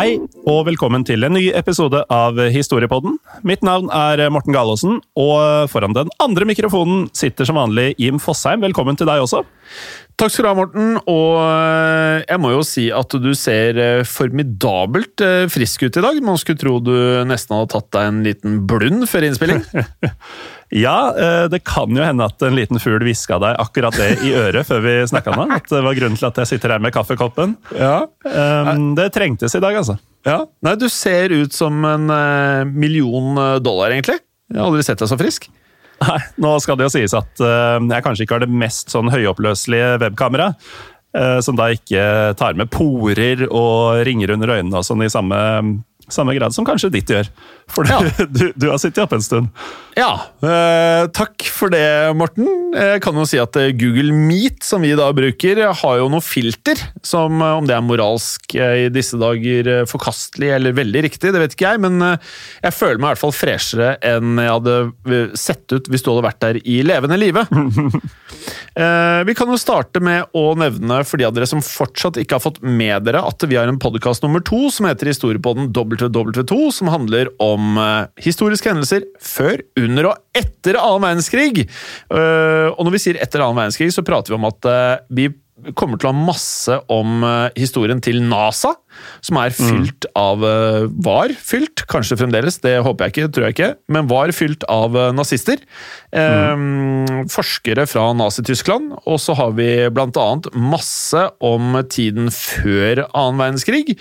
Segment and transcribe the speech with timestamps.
[0.00, 0.14] Hei,
[0.48, 3.18] og velkommen til en ny episode av Historiepodden.
[3.44, 8.62] Mitt navn er Morten Galaasen, og foran den andre mikrofonen sitter som vanlig Jim Fosheim.
[8.64, 9.42] Velkommen til deg også.
[10.20, 10.88] Takk skal du ha, Morten.
[11.08, 16.02] Og eh, jeg må jo si at du ser eh, formidabelt eh, frisk ut i
[16.04, 16.18] dag.
[16.24, 16.92] Man skulle tro du
[17.24, 19.64] nesten hadde tatt deg en liten blund før innspilling.
[20.70, 21.10] Ja,
[21.50, 24.84] det kan jo hende at en liten fugl hviska deg akkurat det i øret før
[24.84, 25.48] vi snakka nå.
[25.56, 27.56] At det var grunnen til at jeg sitter her med kaffekoppen.
[27.74, 28.04] Ja.
[28.22, 29.98] Det trengtes i dag, altså.
[30.30, 30.44] ja.
[30.62, 32.06] Nei, du ser ut som en
[32.70, 34.20] million dollar, egentlig.
[34.46, 35.50] Jeg har aldri sett deg så frisk.
[36.00, 39.10] Nei, nå skal det jo sies at eh, jeg kanskje ikke har det mest sånn
[39.12, 40.56] høyoppløselige webkameraet.
[41.16, 45.40] eh, som da ikke tar med porer og ringer under øynene og sånn i samme,
[46.14, 47.28] samme grad som kanskje ditt gjør.
[47.70, 48.00] For du, Ja.
[48.36, 49.50] du, du har sittet oppe en stund.
[49.98, 50.12] Ja,
[50.46, 51.82] eh, takk for det,
[52.16, 52.46] Morten.
[52.74, 56.22] Jeg kan jo si at eh, Google Meet, som vi da bruker, har jo noe
[56.24, 61.32] filter som, eh, om det er moralsk eh, i disse dager forkastelig eller veldig riktig,
[61.34, 61.98] det vet ikke jeg, men
[62.62, 66.26] jeg føler meg i hvert fall freshere enn jeg hadde sett ut hvis du hadde
[66.26, 67.46] vært der i levende live.
[68.78, 72.36] Eh, Vi kan jo starte med å nevne, for de av dere som fortsatt ikke
[72.38, 75.72] har fått med dere, at vi har en podkast nummer to som heter Historiepodden
[76.08, 81.66] WW2, som handler om eh, historiske hendelser før, under og etter annen verdenskrig.
[81.66, 85.28] Eh, Og når vi sier etter annen verdenskrig, så prater vi om at eh, vi
[85.78, 88.72] kommer til å ha masse om eh, historien til NASA,
[89.24, 93.56] som er fylt av eh, Var fylt, kanskje fremdeles, det håper jeg ikke, tror jeg
[93.56, 95.62] ikke, men var fylt av eh, nazister.
[96.10, 97.26] Mm.
[97.30, 103.94] Forskere fra Nazi-Tyskland, og så har vi annet masse om tiden før annen verdenskrig.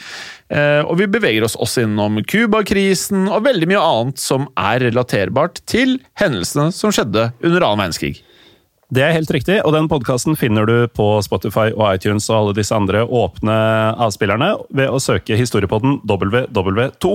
[0.90, 6.00] Og vi beveger oss også innom Cuba-krisen og veldig mye annet som er relaterbart til
[6.18, 8.24] hendelsene som skjedde under annen verdenskrig.
[8.90, 12.58] Det er helt riktig, og den podkasten finner du på Spotify og iTunes og alle
[12.58, 13.54] disse andre åpne
[14.02, 17.12] avspillerne ved å søke historiepodden WW2.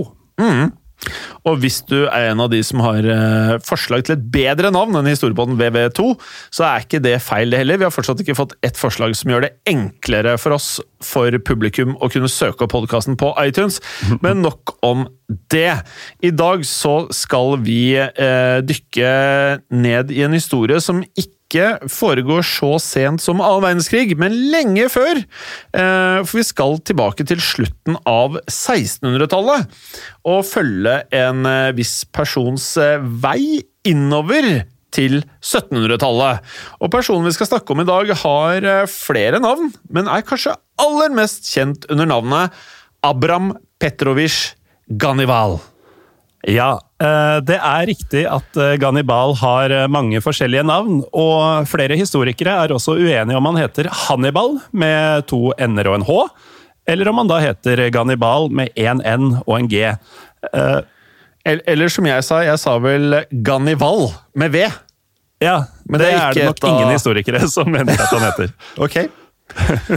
[1.45, 4.97] Og hvis du er en av de som har eh, forslag til et bedre navn
[4.97, 6.15] enn historiepodden WW2,
[6.55, 7.81] så er ikke det feil det heller.
[7.83, 11.99] Vi har fortsatt ikke fått ett forslag som gjør det enklere for oss, for publikum,
[11.99, 13.83] å kunne søke opp podkasten på iTunes.
[14.25, 15.05] Men nok om
[15.53, 15.75] det.
[16.25, 19.15] I dag så skal vi eh, dykke
[19.75, 21.33] ned i en historie som ikke
[21.91, 25.21] foregår så sent som annen verdenskrig, men lenge før.
[25.21, 29.69] Eh, For vi skal tilbake til slutten av 1600-tallet
[30.31, 36.45] og følge en eh, viss persons eh, vei innover til 1700-tallet.
[36.81, 41.15] Og personen vi skal snakke om i dag, har flere navn, men er kanskje aller
[41.17, 42.65] mest kjent under navnet
[43.05, 44.55] Abram Petrovitsj
[45.01, 45.59] Ganival.
[46.51, 51.97] Ja, eh, det er riktig at eh, Gannibal har eh, mange forskjellige navn, og flere
[51.97, 56.19] historikere er også uenige om han heter Hannibal med to n-er og en h,
[56.93, 59.87] eller om han da heter Gannibal med én n og en g.
[61.45, 64.67] Eller, eller som jeg sa, jeg sa vel Ganival med V.
[65.41, 66.73] Ja, Men det, det er er det nok da...
[66.73, 68.53] ingen historikere som mener at han heter.
[68.85, 69.01] Ok.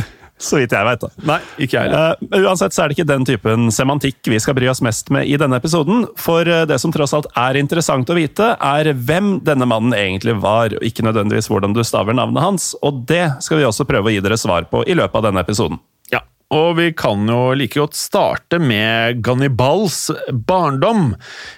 [0.38, 1.26] Så vidt jeg vet, da.
[1.26, 2.20] Nei, ikke jeg heller.
[2.22, 5.26] Uh, uansett så er det ikke den typen semantikk vi skal bry oss mest med
[5.26, 6.06] i denne episoden.
[6.20, 10.38] For eh, det som tross alt er interessant å vite, er hvem denne mannen egentlig
[10.44, 12.72] var, og ikke nødvendigvis hvordan du staver navnet hans.
[12.86, 15.42] Og det skal vi også prøve å gi dere svar på i løpet av denne
[15.42, 15.82] episoden.
[16.14, 16.22] Ja,
[16.54, 20.06] og vi kan jo like godt starte med Gannibals
[20.48, 21.16] barndom.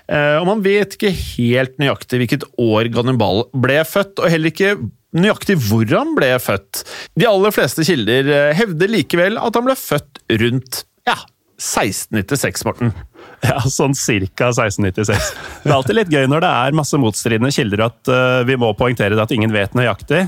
[0.07, 4.77] Eh, og man vet ikke helt nøyaktig hvilket år Gannibal ble født, og heller ikke
[5.15, 6.83] nøyaktig hvor han ble født.
[7.17, 11.17] De aller fleste kilder eh, hevder likevel at han ble født rundt ja,
[11.59, 12.93] 1696, Morten.
[13.39, 15.27] Ja, sånn cirka 1696.
[15.63, 18.73] Det er alltid litt gøy når det er masse motstridende kilder at uh, vi må
[18.75, 20.25] poengtere det at ingen vet nøyaktig.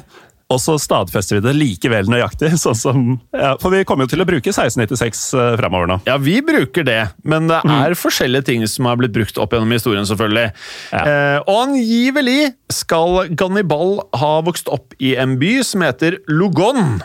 [0.51, 2.51] Og så stadfester vi det likevel nøyaktig.
[2.63, 3.05] sånn som,
[3.35, 5.99] ja, For vi kommer jo til å bruke 1696 uh, framover nå.
[6.09, 7.99] Ja, vi bruker det, men det er mm.
[7.99, 10.51] forskjellige ting som har blitt brukt opp gjennom historien, selvfølgelig.
[10.91, 11.01] Ja.
[11.01, 17.01] Eh, og angivelig skal Gannibal ha vokst opp i en by som heter Lugon.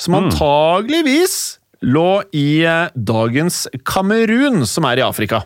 [0.00, 0.20] Som mm.
[0.22, 1.36] antageligvis
[1.82, 5.44] lå i eh, dagens Kamerun, som er i Afrika.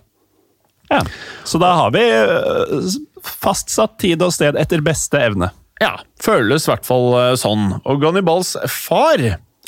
[0.89, 1.03] Ja,
[1.45, 2.91] Så da har vi eh,
[3.27, 5.51] fastsatt tid og sted etter beste evne.
[5.83, 7.71] Ja, føles i hvert fall eh, sånn.
[7.85, 9.23] Og Gannibals far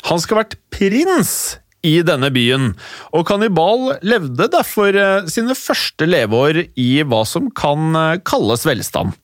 [0.07, 1.33] han skal ha vært prins
[1.83, 2.73] i denne byen,
[3.15, 4.95] og Kannibal levde derfor
[5.31, 7.95] sine første leveår i hva som kan
[8.27, 9.15] kalles velstand.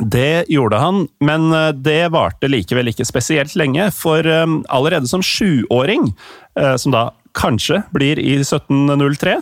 [0.00, 3.90] Det gjorde han, men eh, det varte likevel ikke spesielt lenge.
[3.92, 6.12] For eh, allerede som sjuåring,
[6.56, 9.36] eh, som da kanskje blir i 1703,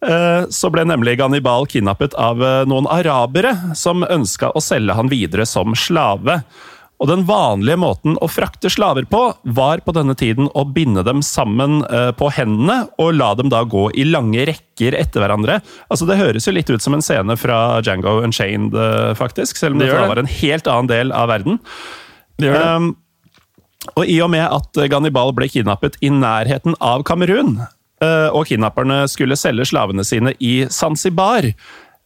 [0.00, 5.74] så ble nemlig Gannibal kidnappet av noen arabere som ønska å selge han videre som
[5.76, 6.38] slave.
[7.00, 9.22] Og Den vanlige måten å frakte slaver på,
[9.56, 13.62] var på denne tiden å binde dem sammen eh, på hendene og la dem da
[13.64, 15.62] gå i lange rekker etter hverandre.
[15.88, 19.56] Altså Det høres jo litt ut som en scene fra Django Unchained, eh, faktisk.
[19.56, 21.56] Selv om det, det var en helt annen del av verden.
[22.36, 22.68] Det gjør det.
[22.68, 22.90] Um,
[23.96, 29.02] og i og med at Gannibal ble kidnappet i nærheten av Kamerun, eh, og kidnapperne
[29.12, 31.44] skulle selge slavene sine i Zanzibar,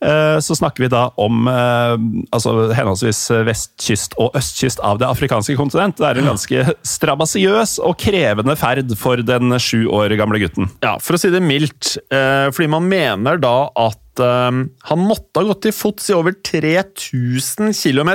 [0.04, 1.94] Eh, så snakker vi da om eh,
[2.34, 5.96] altså henholdsvis vestkyst og østkyst av det afrikanske kontinent.
[6.00, 10.68] Det er en ganske strabasiøs og krevende ferd for den sju år gamle gutten.
[10.84, 11.94] Ja, for å si det mildt.
[12.12, 17.72] Eh, fordi man mener da at han måtte ha gått til fots i over 3000
[17.74, 18.12] km.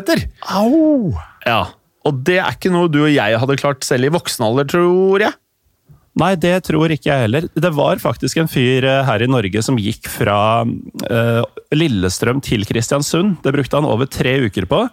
[0.48, 1.10] Au!
[1.44, 1.66] Ja,
[2.08, 5.26] og det er ikke noe du og jeg hadde klart selv i voksen alder, tror
[5.26, 5.36] jeg.
[6.20, 7.48] Nei, det tror ikke jeg heller.
[7.54, 11.44] Det var faktisk en fyr eh, her i Norge som gikk fra uh,
[11.76, 13.38] Lillestrøm til Kristiansund.
[13.46, 14.84] Det brukte han over tre uker på.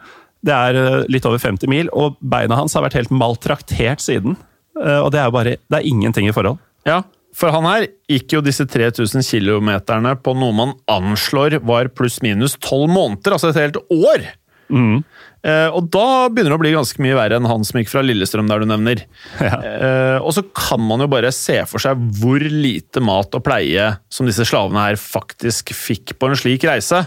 [0.46, 4.38] Det er uh, litt over 50 mil, og beina hans har vært helt maltraktert siden.
[4.78, 6.62] Uh, og det er bare Det er ingenting i forhold.
[6.86, 7.02] Ja,
[7.36, 9.74] for han her gikk jo disse 3000 km
[10.22, 14.30] på noe man anslår var pluss-minus tolv måneder, altså et helt år!
[14.72, 15.02] Mm.
[15.44, 18.02] Eh, og da begynner det å bli ganske mye verre enn han som gikk fra
[18.04, 19.04] Lillestrøm, der du nevner.
[19.46, 19.58] Ja.
[19.60, 23.84] Uh, og så kan man jo bare se for seg hvor lite mat og pleie
[24.12, 27.02] som disse slavene her faktisk fikk på en slik reise.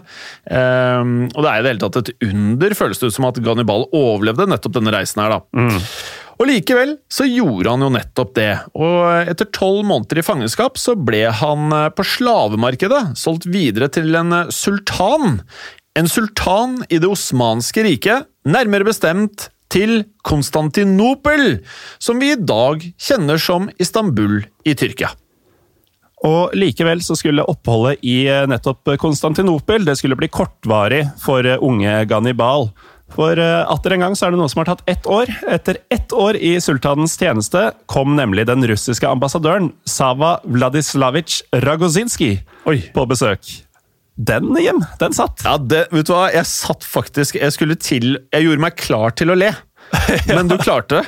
[0.45, 3.41] Uh, og det er i det hele tatt et under, føles det ut som at
[3.43, 5.41] Gannibal overlevde nettopp denne reisen her, da.
[5.57, 5.79] Mm.
[6.39, 10.95] Og likevel så gjorde han jo nettopp det, og etter tolv måneder i fangenskap så
[10.95, 15.41] ble han på slavemarkedet solgt videre til en sultan
[15.99, 21.59] en sultan i det osmanske riket, nærmere bestemt til Konstantinopel,
[22.01, 25.11] som vi i dag kjenner som Istanbul i Tyrkia.
[26.25, 31.61] Og Likevel så skulle oppholdet i eh, nettopp Konstantinopel det skulle bli kortvarig for eh,
[31.63, 32.67] unge Gannibal.
[33.15, 35.31] For eh, atter en gang så er det noe som har tatt ett år.
[35.47, 42.41] Etter ett år i sultanens tjeneste kom nemlig den russiske ambassadøren Sava Vladislavitsj Ragozinskij
[42.95, 43.68] på besøk.
[44.19, 45.45] Den, Jim, den satt.
[45.45, 46.25] Ja, det, vet du hva?
[46.33, 50.35] Jeg satt faktisk Jeg skulle til Jeg gjorde meg klar til å le, ja.
[50.35, 51.05] men du klarte det.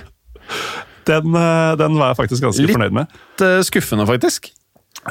[1.09, 3.11] Den, eh, den, var jeg faktisk ganske Litt fornøyd med.
[3.11, 4.51] Litt eh, skuffende, faktisk.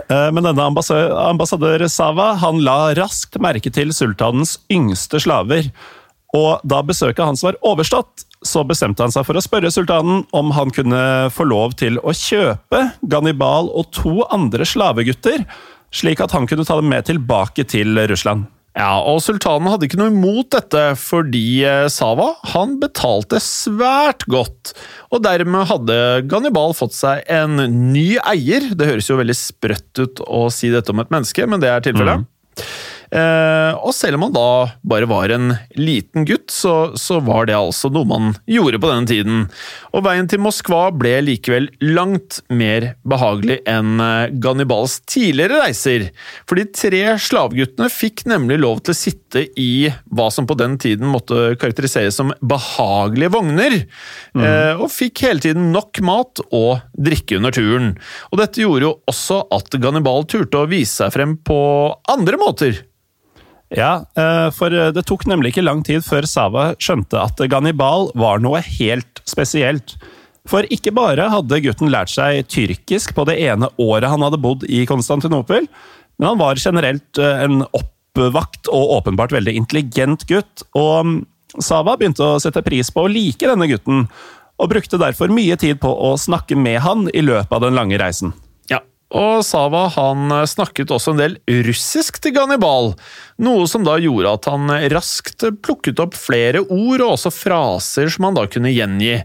[0.07, 5.69] Eh, men denne ambassadør Sava han la raskt merke til sultanens yngste slaver.
[6.37, 10.55] Og da besøket hans var overstått, så bestemte han seg for å spørre sultanen om
[10.57, 11.03] han kunne
[11.35, 15.45] få lov til å kjøpe Gannibal og to andre slavegutter
[15.95, 18.49] slik at han kunne ta dem med tilbake til Russland.
[18.79, 24.73] Ja, og Sultanen hadde ikke noe imot dette, fordi eh, Sava han betalte svært godt.
[25.11, 25.97] Og dermed hadde
[26.31, 27.59] Gannibal fått seg en
[27.91, 28.71] ny eier.
[28.79, 31.83] Det høres jo veldig sprøtt ut å si dette om et menneske, men det er
[31.89, 32.23] tilfellet.
[32.23, 32.63] Mm.
[33.11, 34.51] Eh, og selv om han da
[34.87, 39.11] bare var en liten gutt, så, så, var det altså noe man gjorde på denne
[39.11, 39.41] tiden.
[39.91, 46.07] Og veien til Moskva ble likevel langt mer behagelig enn eh, Gannibals tidligere reiser.
[46.47, 50.77] For de tre slaveguttene fikk nemlig lov til å sitte i hva som på den
[50.81, 53.77] tiden måtte karakteriseres som behagelige vogner,
[54.37, 54.45] mm.
[54.45, 57.91] eh, og fikk hele tiden nok mat og drikke under turen.
[58.31, 61.59] Og dette gjorde jo også at Gannibal turte å vise seg frem på
[62.11, 62.81] andre måter.
[63.71, 68.43] Ja, eh, for det tok nemlig ikke lang tid før Sava skjønte at Gannibal var
[68.43, 69.95] noe helt spesielt.
[70.49, 74.65] For ikke bare hadde gutten lært seg tyrkisk på det ene året han hadde bodd
[74.67, 75.69] i Konstantinopel,
[76.19, 80.67] men han var generelt eh, en oppvakt og åpenbart veldig intelligent gutt.
[80.75, 81.17] Og mm,
[81.63, 84.07] Sava begynte å sette pris på å like denne gutten,
[84.61, 88.01] og brukte derfor mye tid på å snakke med han i løpet av den lange
[88.01, 88.35] reisen.
[89.11, 91.37] Og Sava han snakket også en del
[91.67, 92.93] russisk til Gannibal,
[93.43, 98.29] noe som da gjorde at han raskt plukket opp flere ord og også fraser som
[98.29, 99.17] han da kunne gjengi.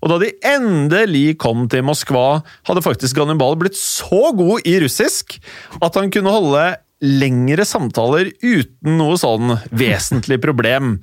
[0.00, 5.36] Og da de endelig kom til Moskva, hadde faktisk Gannibal blitt så god i russisk
[5.82, 6.64] at han kunne holde
[7.04, 10.96] lengre samtaler uten noe sånn vesentlig problem.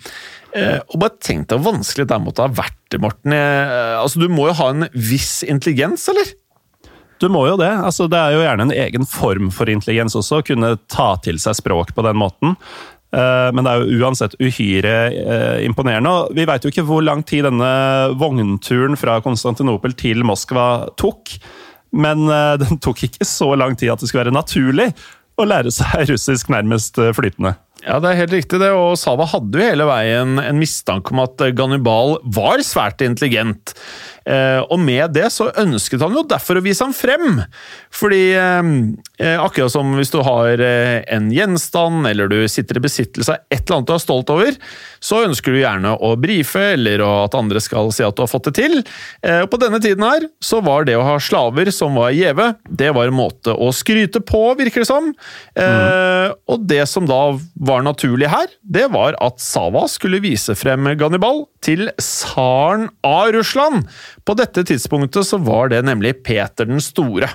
[0.57, 3.35] Eh, og bare tenk deg hvor vanskelig det måtte ha vært, Morten.
[3.35, 6.33] Eh, altså, du må jo ha en viss intelligens, eller?
[7.21, 7.69] Du må jo det.
[7.69, 11.37] Altså, det er jo gjerne en egen form for intelligens også, å kunne ta til
[11.41, 12.55] seg språk på den måten.
[13.13, 14.95] Eh, men det er jo uansett uhyre
[15.67, 16.11] imponerende.
[16.11, 17.71] og Vi veit jo ikke hvor lang tid denne
[18.17, 21.35] vognturen fra Konstantinopel til Moskva tok.
[21.91, 22.23] Men
[22.61, 24.93] den tok ikke så lang tid at det skulle være naturlig
[25.35, 27.57] å lære seg russisk nærmest flytende.
[27.81, 31.23] Ja, det er helt riktig det, og Sava hadde jo hele veien en mistanke om
[31.23, 33.73] at Gannibal var svært intelligent.
[34.25, 37.41] Eh, og med det så ønsket han jo derfor å vise ham frem.
[37.93, 38.71] Fordi eh,
[39.21, 43.63] eh, akkurat som hvis du har en gjenstand, eller du sitter i besittelse av et
[43.63, 44.57] eller annet du er stolt over,
[45.01, 48.51] så ønsker du gjerne å brife, eller at andre skal si at du har fått
[48.51, 48.77] det til.
[49.25, 52.91] Og på denne tiden her så var det å ha slaver som var gjeve, det
[52.93, 55.09] var en måte å skryte på, virker det som.
[55.57, 56.35] Mm.
[56.51, 57.21] Og det som da
[57.55, 63.87] var naturlig her, det var at Sava skulle vise frem Gannibal til tsaren av Russland.
[64.25, 67.29] På dette tidspunktet så var det nemlig Peter den store.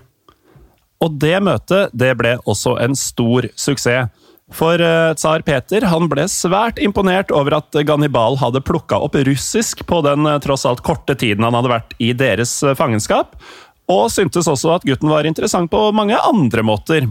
[1.02, 4.08] Og det møtet det ble også en stor suksess.
[4.54, 9.82] For eh, tsar Peter han ble svært imponert over at Gannibal hadde plukka opp russisk
[9.90, 13.34] på den eh, tross alt korte tiden han hadde vært i deres eh, fangenskap,
[13.90, 17.08] og syntes også at gutten var interessant på mange andre måter.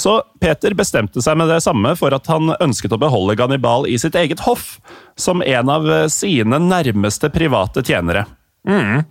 [0.00, 3.98] Så Peter bestemte seg med det samme for at han ønsket å beholde Gannibal i
[4.00, 4.78] sitt eget hoff,
[5.20, 8.24] som en av sine nærmeste private tjenere.
[8.62, 9.02] Mm.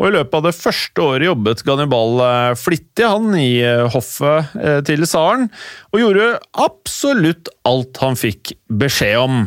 [0.00, 4.54] Og I løpet av det første året jobbet Gannibal eh, flittig han i eh, hoffet
[4.58, 5.46] eh, til tsaren,
[5.92, 6.30] og gjorde
[6.64, 9.42] absolutt alt han fikk beskjed om.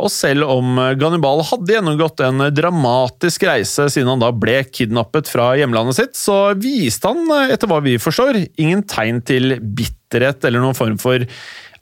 [0.00, 5.50] Og selv om Gannibal hadde gjennomgått en dramatisk reise siden han da ble kidnappet fra
[5.58, 10.76] hjemlandet sitt, så viste han, etter hva vi forstår, ingen tegn til bitterhet eller noen
[10.76, 11.24] form for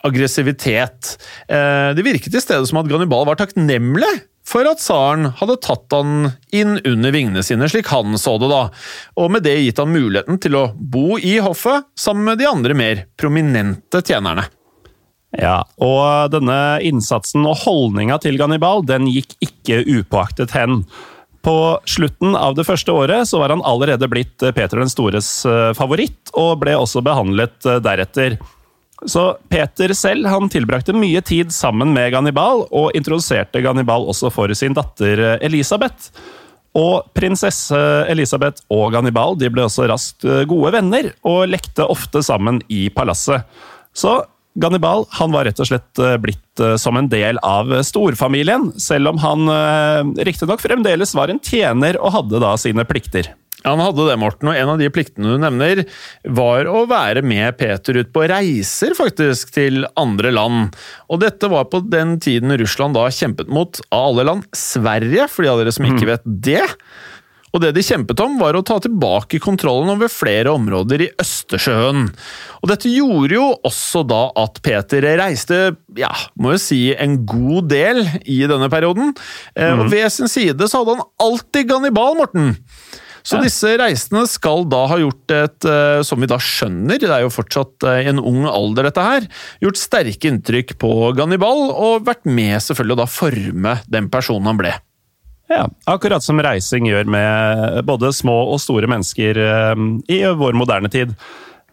[0.06, 1.16] aggressivitet.
[1.50, 4.14] Det virket i stedet som at Gannibal var takknemlig
[4.48, 8.62] for at tsaren hadde tatt han inn under vingene sine, slik han så det, da,
[9.20, 12.76] og med det gitt han muligheten til å bo i hoffet sammen med de andre
[12.78, 14.48] mer prominente tjenerne.
[15.36, 20.80] Ja, og denne innsatsen og holdninga til Gannibal den gikk ikke upåaktet hen.
[21.44, 25.70] På slutten av det første året så var han allerede blitt Peter den stores eh,
[25.76, 28.38] favoritt, og ble også behandlet eh, deretter.
[29.06, 34.52] Så Peter selv han tilbrakte mye tid sammen med Gannibal, og introduserte Gannibal også for
[34.58, 36.10] sin datter eh, Elisabeth.
[36.78, 37.78] Og prinsesse
[38.10, 42.88] Elisabeth og Gannibal de ble også raskt eh, gode venner, og lekte ofte sammen i
[42.94, 43.46] palasset.
[43.94, 44.18] Så
[44.58, 46.44] Gannibal han var rett og slett eh, blitt
[46.82, 52.40] som en del av storfamilien, selv om han riktignok fremdeles var en tjener og hadde
[52.42, 53.30] da sine plikter.
[53.66, 55.82] Han hadde det, Morten, og en av de pliktene du nevner,
[56.22, 60.78] var å være med Peter ut på reiser, faktisk, til andre land.
[61.10, 65.44] Og dette var på den tiden Russland da kjempet mot, av alle land, Sverige, for
[65.44, 66.10] de av dere som ikke mm.
[66.12, 66.64] vet det.
[67.54, 72.10] Og det de kjempet om, var å ta tilbake kontrollen over flere områder i Østersjøen.
[72.60, 75.60] Og dette gjorde jo også da at Peter reiste,
[75.98, 79.14] ja, må jo si, en god del i denne perioden.
[79.56, 79.84] Mm.
[79.84, 82.52] Og ved sin side så hadde han alltid Gannibal, Morten.
[83.28, 87.26] Så disse reisene skal da ha gjort et, eh, som vi da skjønner, det er
[87.26, 89.26] jo fortsatt eh, en ung alder dette her,
[89.64, 94.60] gjort sterke inntrykk på Gannibal, og vært med selvfølgelig å da forme den personen han
[94.60, 94.72] ble.
[95.48, 100.92] Ja, akkurat som reising gjør med både små og store mennesker eh, i vår moderne
[100.92, 101.12] tid.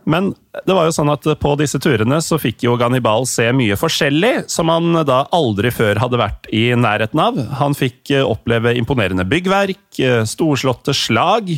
[0.06, 0.32] Men
[0.66, 4.46] det var jo sånn at på disse turene så fikk jo Gannibal se mye forskjellig,
[4.52, 7.40] som han da aldri før hadde vært i nærheten av.
[7.62, 11.56] Han fikk eh, oppleve imponerende byggverk, eh, storslåtte slag.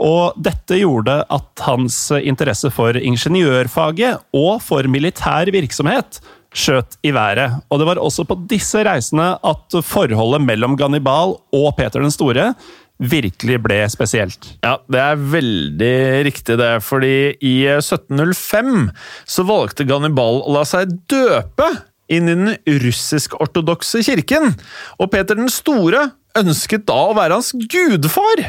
[0.00, 6.22] Og dette gjorde at hans interesse for ingeniørfaget og for militær virksomhet
[6.56, 7.60] skjøt i været.
[7.70, 12.52] Og det var også på disse reisene at forholdet mellom Gannibal og Peter den store
[13.00, 14.52] virkelig ble spesielt.
[14.64, 15.94] Ja, det er veldig
[16.28, 18.90] riktig det, fordi i 1705
[19.24, 21.70] så valgte Gannibal å la seg døpe
[22.10, 24.54] inn i den russisk-ortodokse kirken,
[24.98, 28.44] og Peter den store ønsket da å være hans gudfar.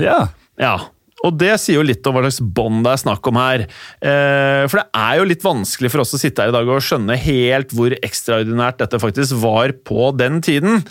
[0.00, 0.26] Ja.
[0.60, 0.76] Ja,
[1.26, 3.66] og det sier jo litt om hva slags bånd det er snakk om her.
[4.00, 6.84] Eh, for det er jo litt vanskelig for oss å sitte her i dag og
[6.84, 10.84] skjønne helt hvor ekstraordinært dette faktisk var på den tiden.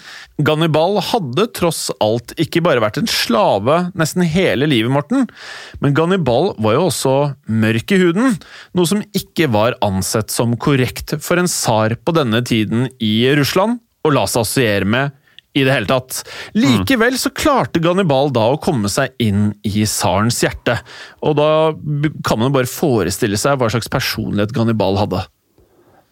[0.45, 5.25] Gannibal hadde tross alt ikke bare vært en slave nesten hele livet, Morten,
[5.81, 7.15] men Gannibal var jo også
[7.51, 8.35] mørk i huden,
[8.75, 13.79] noe som ikke var ansett som korrekt for en tsar på denne tiden i Russland
[14.05, 15.15] og la seg assosiere med
[15.55, 16.21] i det hele tatt.
[16.57, 20.75] Likevel så klarte Gannibal da å komme seg inn i tsarens hjerte.
[21.24, 21.50] Og da
[22.27, 25.24] kan man bare forestille seg hva slags personlighet Gannibal hadde.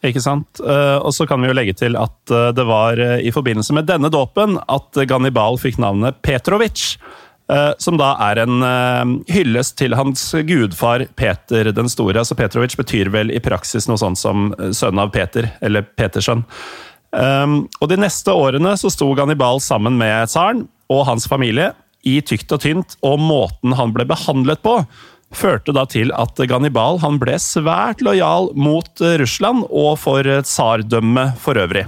[0.03, 0.59] Ikke sant?
[0.59, 3.75] Eh, og så kan vi jo legge til at eh, det var eh, i forbindelse
[3.75, 6.93] med denne dåpen at Gannibal fikk navnet Petrovic.
[7.83, 8.63] Som da er en
[9.27, 12.15] hyllest til hans gudfar Peter den store.
[12.21, 16.45] Altså Petrovic betyr vel i praksis noe sånt som sønn av Peter, eller Petersønn.
[17.13, 21.71] Um, og De neste årene så sto Gannibal sammen med tsaren og hans familie
[22.03, 24.79] i tykt og tynt, og måten han ble behandlet på,
[25.33, 31.87] førte da til at Gannibal ble svært lojal mot Russland og for tsardømmet for øvrig.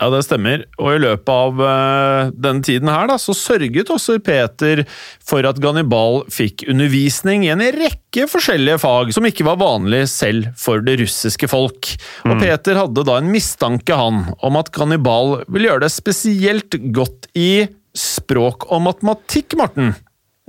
[0.00, 0.62] Ja, det stemmer.
[0.80, 4.86] Og i løpet av uh, denne tiden her, da, så sørget også Peter
[5.28, 10.48] for at Gannibal fikk undervisning i en rekke forskjellige fag som ikke var vanlig selv
[10.60, 11.92] for det russiske folk.
[12.24, 12.40] Og mm.
[12.40, 17.68] Peter hadde da en mistanke, han, om at Gannibal ville gjøre det spesielt godt i
[17.92, 19.92] språk og matematikk, Morten.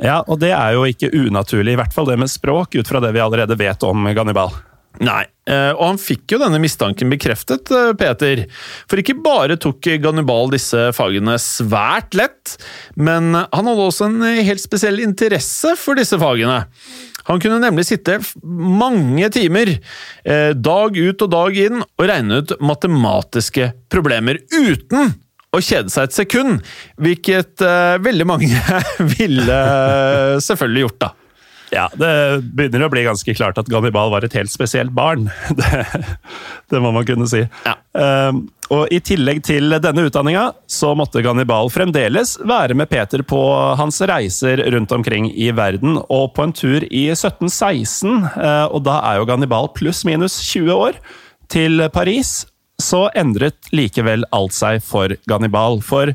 [0.02, 3.04] Ja, og det er jo ikke unaturlig, i hvert fall det med språk, ut fra
[3.04, 4.56] det vi allerede vet om Gannibal.
[5.00, 8.44] Nei, eh, og han fikk jo denne mistanken bekreftet, eh, Peter.
[8.92, 12.58] For ikke bare tok Gannibal disse fagene svært lett,
[13.00, 16.66] men han hadde også en helt spesiell interesse for disse fagene.
[17.30, 19.78] Han kunne nemlig sitte mange timer,
[20.26, 25.16] eh, dag ut og dag inn, og regne ut matematiske problemer uten
[25.52, 26.62] å kjede seg et sekund,
[27.00, 27.60] hvilket
[28.04, 28.56] veldig mange
[29.18, 29.58] ville
[30.44, 31.12] selvfølgelig gjort, da.
[31.72, 32.12] Ja, det
[32.52, 35.30] begynner å bli ganske klart at Gannibal var et helt spesielt barn.
[35.62, 35.86] Det,
[36.72, 37.46] det må man kunne si.
[37.66, 37.76] Ja.
[37.96, 43.42] Um, og I tillegg til denne utdanninga så måtte Gannibal fremdeles være med Peter på
[43.80, 48.86] hans reiser rundt omkring i verden, og på en tur i 1716, uh, eh, og
[48.88, 51.02] da er jo Gannibal pluss-minus 20 år,
[51.52, 52.46] til Paris,
[52.82, 55.82] så endret likevel alt seg for Gannibal.
[55.84, 56.14] For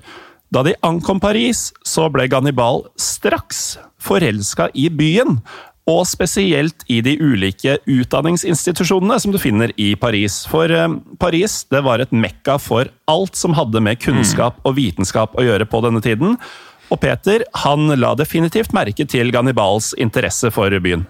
[0.54, 5.40] da de ankom Paris, så ble Gannibal straks forelska i byen.
[5.86, 10.40] Og spesielt i de ulike utdanningsinstitusjonene som du finner i Paris.
[10.50, 15.38] For eh, Paris det var et mekka for alt som hadde med kunnskap og vitenskap
[15.38, 16.34] å gjøre på denne tiden.
[16.90, 21.06] Og Peter han la definitivt merke til Gannibals interesse for byen.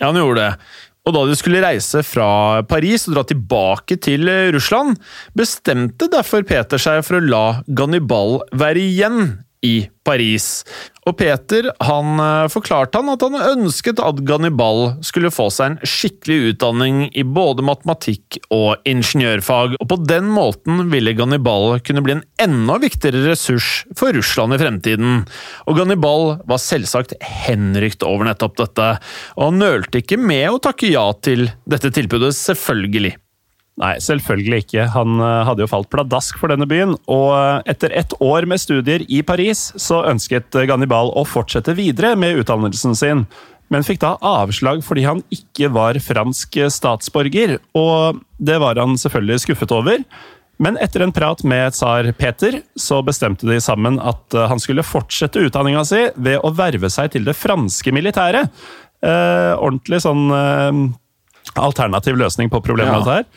[0.00, 0.66] Ja, han gjorde det.
[1.06, 4.96] Og da de skulle reise fra Paris og dra tilbake til Russland,
[5.38, 7.44] bestemte derfor Peter seg for å la
[7.78, 9.20] Gannibal være igjen
[9.62, 10.64] i Paris.
[11.06, 15.78] Og Peter han eh, forklarte han at han ønsket at Gannibal skulle få seg en
[15.86, 22.16] skikkelig utdanning i både matematikk og ingeniørfag, og på den måten ville Gannibal kunne bli
[22.16, 25.20] en enda viktigere ressurs for Russland i fremtiden.
[25.70, 28.90] Og Gannibal var selvsagt henrykt over nettopp dette,
[29.38, 33.14] og han nølte ikke med å takke ja til dette tilbudet, selvfølgelig.
[33.76, 34.86] Nei, selvfølgelig ikke.
[34.94, 38.62] Han eh, hadde jo falt pladask for denne byen, og eh, etter ett år med
[38.62, 43.26] studier i Paris, så ønsket Gannibal å fortsette videre med utdannelsen sin,
[43.68, 49.42] men fikk da avslag fordi han ikke var fransk statsborger, og det var han selvfølgelig
[49.44, 50.06] skuffet over.
[50.62, 54.86] Men etter en prat med tsar Peter, så bestemte de sammen at eh, han skulle
[54.86, 58.48] fortsette utdanninga si ved å verve seg til det franske militæret.
[59.04, 60.80] Eh, ordentlig sånn eh,
[61.60, 63.18] alternativ løsning på problemet ja.
[63.18, 63.28] her.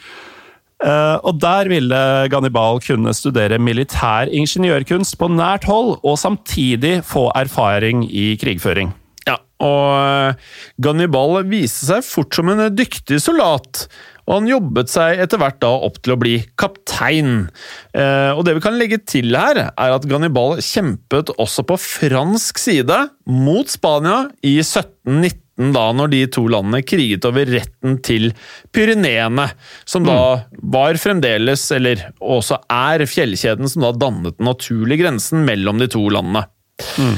[0.80, 7.28] Uh, og der ville Gannibal kunne studere militær ingeniørkunst på nært hold, og samtidig få
[7.36, 8.94] erfaring i krigføring.
[9.28, 10.46] Ja, og eh,
[10.82, 13.84] Gannibal viste seg fort som en dyktig soldat,
[14.24, 17.50] og han jobbet seg etter hvert da opp til å bli kaptein.
[17.92, 22.62] Uh, og det vi kan legge til her, er at Gannibal kjempet også på fransk
[22.62, 28.30] side mot Spania i 1719 da når de to landene kriget over retten til
[28.76, 29.50] Pyreneene,
[29.84, 30.20] som da
[30.74, 36.06] var fremdeles, eller også er, fjellkjeden som da dannet den naturlige grensen mellom de to
[36.14, 36.46] landene.
[36.96, 37.18] Mm.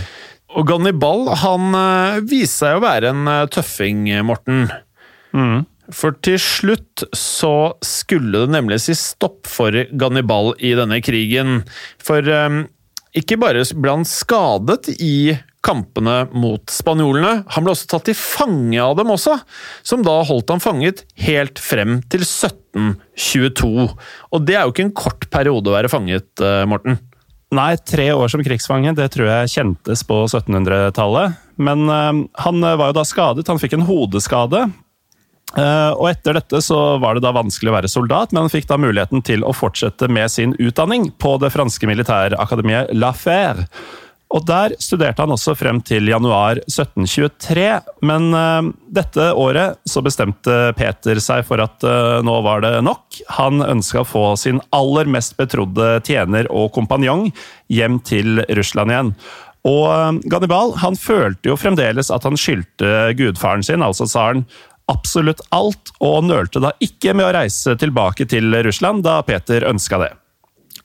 [0.57, 4.65] Og Gannibal han uh, viste seg å være en uh, tøffing, Morten.
[5.37, 5.61] Mm.
[5.91, 11.61] For til slutt så skulle det nemlig si stopp for Gannibal i denne krigen.
[12.03, 12.65] For um,
[13.17, 17.43] ikke bare ble han skadet i kampene mot spanjolene.
[17.53, 19.37] Han ble også tatt til fange av dem også,
[19.85, 23.87] som da holdt han fanget helt frem til 1722.
[24.33, 26.99] Og det er jo ikke en kort periode å være fanget, eh, Morten.
[27.51, 31.35] Nei, tre år som krigsfange, det tror jeg kjentes på 1700-tallet.
[31.61, 34.69] Men øh, han var jo da skadet, han fikk en hodeskade.
[35.51, 38.69] Uh, og etter dette så var det da vanskelig å være soldat, men han fikk
[38.69, 43.67] da muligheten til å fortsette med sin utdanning på det franske militærakademiet La Fère.
[44.31, 47.65] Og Der studerte han også frem til januar 1723,
[48.07, 53.19] men uh, dette året så bestemte Peter seg for at uh, nå var det nok.
[53.41, 57.27] Han ønska å få sin aller mest betrodde tjener og kompanjong
[57.71, 59.13] hjem til Russland igjen.
[59.67, 64.45] Og uh, Gannibal han følte jo fremdeles at han skyldte gudfaren sin, altså tsaren,
[64.91, 69.99] absolutt alt, og nølte da ikke med å reise tilbake til Russland da Peter ønska
[70.05, 70.13] det.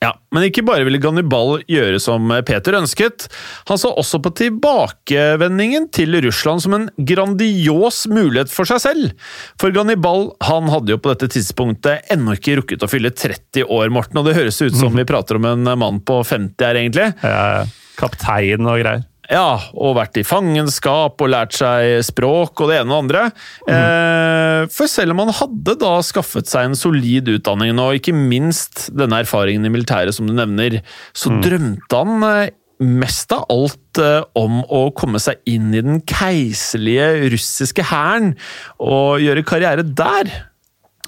[0.03, 3.27] Ja, Men ikke bare ville Gannibal gjøre som Peter ønsket,
[3.69, 9.31] han så også på tilbakevendingen til Russland som en grandios mulighet for seg selv.
[9.61, 13.89] For Gannibal han hadde jo på dette tidspunktet ennå ikke rukket å fylle 30 år,
[13.93, 17.11] Morten, og det høres ut som vi prater om en mann på 50 her, egentlig.
[17.23, 17.65] Ja,
[17.97, 19.07] kaptein og greier.
[19.27, 23.23] Ja, og vært i fangenskap og lært seg språk og det ene og det andre.
[23.67, 23.73] Mm.
[23.75, 28.87] Eh, for selv om han hadde da skaffet seg en solid utdanning, og ikke minst
[28.95, 30.79] denne erfaringen i militæret som du nevner,
[31.11, 31.41] så mm.
[31.43, 32.55] drømte han eh,
[32.87, 38.35] mest av alt eh, om å komme seg inn i den keiserlige russiske hæren
[38.79, 40.31] og gjøre karriere der.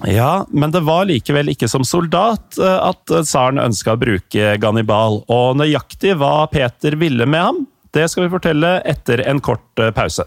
[0.08, 5.60] Ja, men det var likevel ikke som soldat at tsaren ønska å bruke Gannibal, og
[5.60, 10.26] nøyaktig hva Peter ville med ham, det skal vi fortelle etter en kort eh, pause.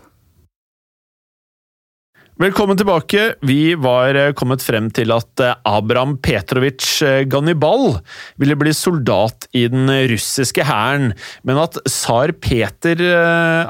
[2.42, 3.36] Velkommen tilbake.
[3.46, 8.00] Vi var eh, kommet frem til at eh, Abraham Petrovitsj Gannibal
[8.42, 11.14] ville bli soldat i den russiske hæren,
[11.48, 13.00] men at tsar Peter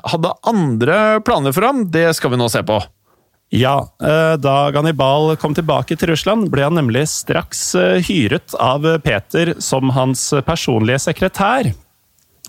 [0.08, 2.82] hadde andre planer for ham, det skal vi nå se på.
[3.53, 3.75] Ja,
[4.41, 7.75] da Gannibal kom tilbake til Russland, ble han nemlig straks
[8.08, 11.69] hyret av Peter som hans personlige sekretær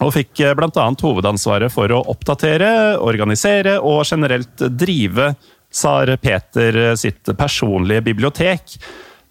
[0.05, 0.87] og fikk eh, bl.a.
[1.01, 5.33] hovedansvaret for å oppdatere, organisere og generelt drive
[5.75, 8.77] tsar Peter eh, sitt personlige bibliotek.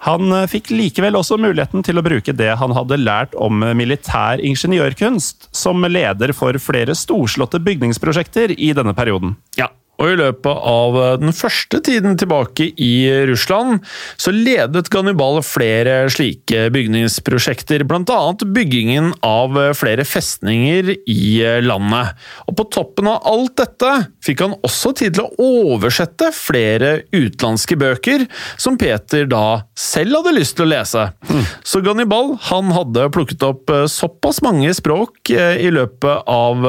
[0.08, 4.42] Han eh, fikk likevel også muligheten til å bruke det han hadde lært om militær
[4.44, 9.38] ingeniørkunst, som leder for flere storslåtte bygningsprosjekter i denne perioden.
[9.60, 9.70] Ja,
[10.02, 12.94] og i løpet av eh, den første tiden tilbake i
[13.30, 13.84] Russland,
[14.18, 18.20] så ledet Gannibal flere slike bygningsprosjekter, bl.a.
[18.44, 22.18] byggingen av flere festninger i eh, landet.
[22.50, 23.94] Og på toppen av alt dette
[24.26, 28.26] fikk han også tid til å oversette flere utenlandske bøker,
[28.58, 31.08] som Peter da selv hadde lyst til å lese.
[31.30, 31.46] Mm.
[31.62, 36.66] Så Gannibal han hadde plukket opp eh, såpass mange språk i løpet av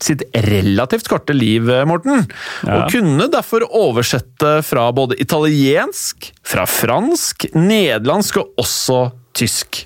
[0.00, 2.24] sitt relativt korte liv, Morten.
[2.66, 2.82] Ja.
[2.82, 9.04] Og kunne derfor oversette fra både italiensk, fra fransk, nederlandsk og også
[9.36, 9.84] tysk.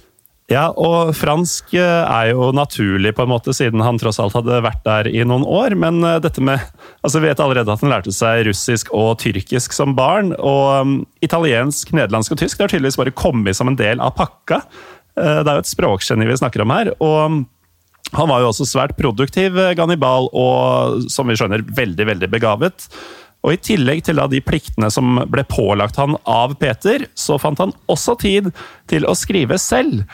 [0.52, 4.60] Ja, og fransk eh, er jo naturlig, på en måte, siden han tross alt hadde
[4.66, 5.72] vært der i noen år.
[5.78, 6.60] Men eh, dette med
[7.04, 10.32] Altså, vi vet allerede at han lærte seg russisk og tyrkisk som barn.
[10.36, 14.14] Og um, italiensk, nederlandsk og tysk det har tydeligvis bare kommet som en del av
[14.16, 14.62] pakka.
[15.12, 16.92] Uh, det er jo et språkgeni vi snakker om her.
[16.96, 17.42] og um,
[18.14, 22.88] han var jo også svært produktiv eh, Gannibal, og som vi skjønner, veldig, veldig begavet.
[23.44, 27.74] Og I tillegg til de pliktene som ble pålagt han av Peter, så fant han
[27.92, 28.54] også tid
[28.90, 30.06] til å skrive selv.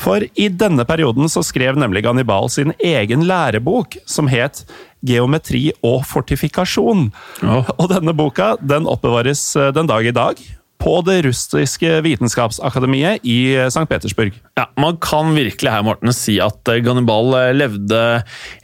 [0.00, 4.62] For i denne perioden så skrev nemlig Gannibal sin egen lærebok, som het
[5.06, 7.08] Geometri og fortifikasjon.
[7.42, 7.62] Ja.
[7.78, 10.40] Og denne boka den oppbevares eh, den dag i dag
[10.82, 13.86] på det russiske vitenskapsakademiet i St.
[13.90, 14.34] Petersburg.
[14.58, 18.02] Ja, Man kan virkelig her Morten, si at eh, Gannibal eh, levde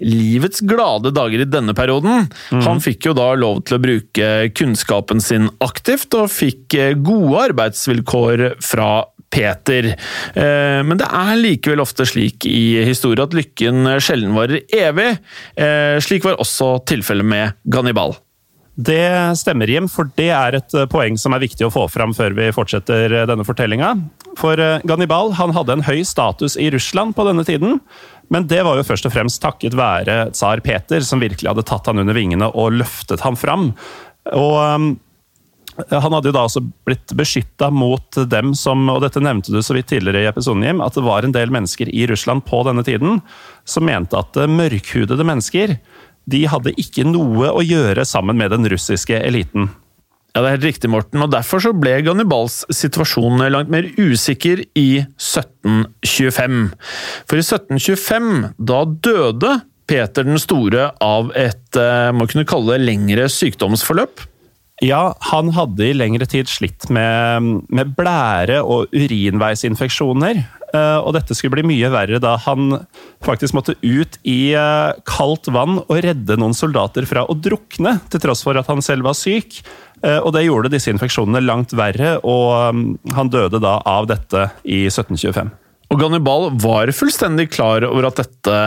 [0.01, 2.29] livets glade dager i denne perioden.
[2.53, 2.63] Mm.
[2.67, 7.49] Han fikk jo da lov til å bruke kunnskapen sin aktivt, og fikk eh, gode
[7.51, 8.93] arbeidsvilkår fra
[9.33, 9.95] Peter.
[10.37, 15.07] Men det er likevel ofte slik i historie at lykken sjelden varer evig.
[16.05, 18.13] Slik var også tilfellet med Gannibal.
[18.75, 22.15] Det stemmer, Jim, for det er et eh, poeng som er viktig å få fram
[22.17, 23.91] før vi fortsetter eh, denne fortellinga.
[24.41, 27.83] For eh, Gannibal han hadde en høy status i Russland på denne tiden.
[28.33, 31.91] Men det var jo først og fremst takket være tsar Peter, som virkelig hadde tatt
[31.91, 33.75] han under vingene og løftet ham fram.
[34.33, 34.57] Og
[35.91, 39.77] han hadde jo da også blitt beskytta mot dem som, og dette nevnte du så
[39.77, 42.85] vidt tidligere i episoden, Jim, at det var en del mennesker i Russland på denne
[42.87, 43.21] tiden
[43.69, 45.77] som mente at mørkhudede mennesker
[46.31, 49.71] de hadde ikke noe å gjøre sammen med den russiske eliten.
[50.33, 54.63] Ja, det er helt riktig, Morten, og derfor så ble Gannibals situasjon langt mer usikker
[54.79, 56.63] i 1725.
[57.29, 59.53] For i 1725, da døde
[59.91, 64.25] Peter den store av et man må kunne kalle lengre sykdomsforløp.
[64.83, 70.41] Ja, han hadde i lengre tid slitt med, med blære- og urinveisinfeksjoner.
[70.75, 72.83] Eh, og dette skulle bli mye verre da han
[73.25, 78.23] faktisk måtte ut i eh, kaldt vann og redde noen soldater fra å drukne, til
[78.25, 79.63] tross for at han selv var syk.
[80.03, 84.49] Eh, Og det gjorde disse infeksjonene langt verre, og mm, han døde da av dette
[84.65, 85.53] i 1725.
[85.93, 88.59] Og Gannibal var fullstendig klar over at dette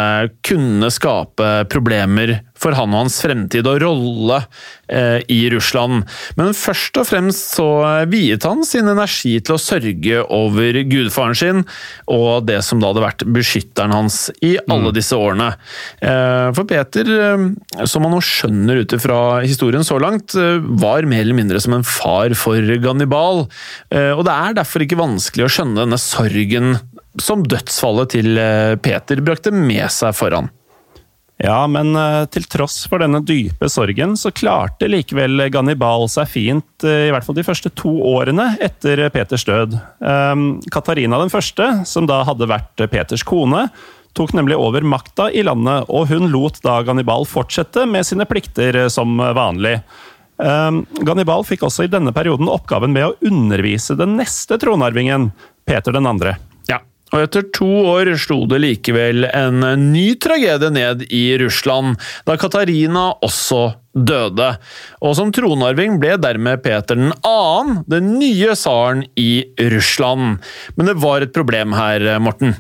[0.46, 4.38] kunne skape problemer for han og hans fremtid og rolle
[4.88, 6.06] eh, i Russland.
[6.38, 7.68] Men først og fremst så
[8.12, 11.64] viet han sin energi til å sørge over gudfaren sin
[12.06, 15.52] og det som da hadde vært beskytteren hans i alle disse årene.
[16.06, 21.10] Eh, for Peter, eh, som man nå skjønner ut ifra historien så langt, eh, var
[21.10, 23.48] mer eller mindre som en far for Gannibal.
[23.90, 26.78] Eh, og det er derfor ikke vanskelig å skjønne denne sorgen
[27.22, 30.50] som dødsfallet til eh, Peter brakte med seg foran.
[31.42, 36.86] Ja, men eh, til tross for denne dype sorgen, så klarte likevel Gannibal seg fint,
[36.88, 39.76] eh, i hvert fall de første to årene etter Peters død.
[40.00, 43.68] Um, Katarina den første, som da hadde vært Peters kone,
[44.16, 48.86] tok nemlig over makta i landet, og hun lot da Gannibal fortsette med sine plikter
[48.94, 49.82] som vanlig.
[50.40, 55.34] Um, Gannibal fikk også i denne perioden oppgaven med å undervise den neste tronarvingen,
[55.68, 56.38] Peter den andre.
[57.16, 61.96] Og etter to år slo det likevel en ny tragedie ned i Russland,
[62.28, 64.50] da Katarina også døde.
[65.00, 70.44] Og som tronarving ble dermed Peter den annen den nye tsaren i Russland.
[70.76, 72.58] Men det var et problem her, Morten.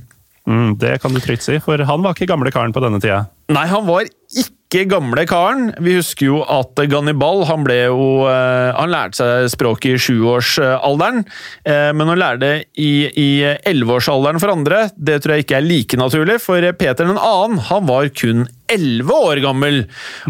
[0.48, 3.26] Mm, det kan du trygt si, for han var ikke gamle karen på denne tida.
[3.52, 5.70] Nei, han var ikke gamle karen.
[5.84, 11.24] Vi husker jo at Gannibal han ble jo eh, Han lærte seg språket i sjuårsalderen,
[11.64, 16.00] eh, men å lære det i elleveårsalderen for andre, det tror jeg ikke er like
[16.00, 19.82] naturlig, for Peter den annen han var kun elleve år gammel,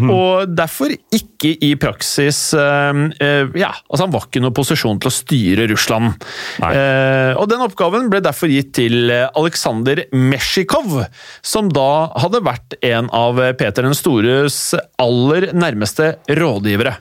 [0.02, 5.00] og derfor ikke i praksis uh, uh, Ja, altså han var ikke i noen posisjon
[5.02, 6.26] til å styre Russland.
[6.66, 11.00] Eh, og den oppgaven ble derfor gitt til Aleksandr Meshikov,
[11.44, 14.60] som da hadde vært en av Peter den stores
[15.02, 16.96] aller nærmeste rådgivere.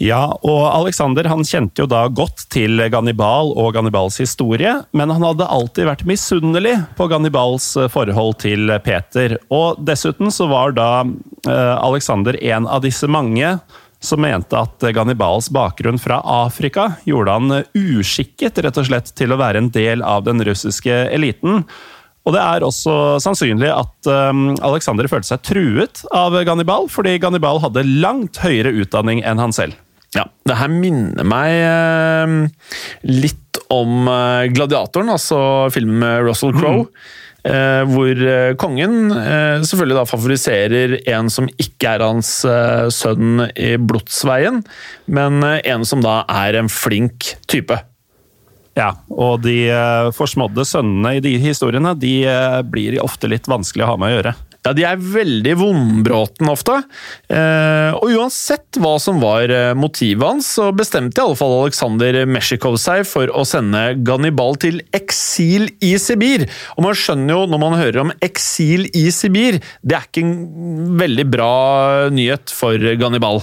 [0.00, 5.26] Ja, og Alexander han kjente jo da godt til Gannibal og Gannibals historie, men han
[5.26, 9.36] hadde alltid vært misunnelig på Gannibals eh, forhold til Peter.
[9.52, 13.58] Og dessuten så var da eh, Alexander en av disse mange
[14.00, 19.38] som mente at Gannibals bakgrunn fra Afrika gjorde han uskikket rett og slett til å
[19.42, 21.66] være en del av den russiske eliten.
[22.24, 27.84] Og det er også sannsynlig at Alexander følte seg truet av Gannibal, fordi Gannibal hadde
[28.00, 29.76] langt høyere utdanning enn han selv.
[30.16, 32.36] Ja, det her minner meg eh,
[33.06, 36.88] litt om eh, Gladiatoren, altså filmen med Russell Crowe.
[37.40, 43.46] Eh, hvor eh, kongen eh, selvfølgelig da favoriserer en som ikke er hans eh, sønn
[43.56, 44.60] i blodsveien,
[45.08, 47.78] men en som da er en flink type.
[48.76, 49.72] Ja, og de
[50.14, 52.12] forsmådde sønnene i de historiene de
[52.70, 54.34] blir ofte litt vanskelig å ha med å gjøre.
[54.60, 56.82] Ja, De er veldig vondbråten ofte.
[57.32, 62.18] Eh, og uansett hva som var eh, motivet hans, så bestemte i alle fall Aleksandr
[62.28, 66.44] Meshikov seg for å sende Gannibal til eksil i Sibir.
[66.76, 70.92] Og man skjønner jo når man hører om eksil i Sibir, det er ikke en
[71.00, 71.54] veldig bra
[72.12, 73.40] nyhet for Gannibal.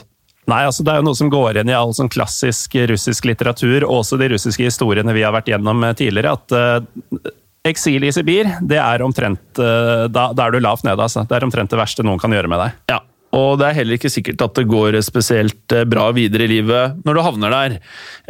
[0.48, 3.82] Nei, altså Det er jo noe som går igjen i all sånn klassisk russisk litteratur,
[3.82, 6.38] og også de russiske historiene vi har vært gjennom eh, tidligere.
[6.38, 7.36] at
[7.70, 11.26] Eksil i Sibir, det er omtrent eh, Da, da er du lavt nede, altså.
[11.28, 12.82] Det er omtrent det verste noen kan gjøre med deg.
[12.94, 13.02] Ja,
[13.38, 17.04] og det er heller ikke sikkert at det går spesielt eh, bra videre i livet
[17.06, 17.78] når du havner der.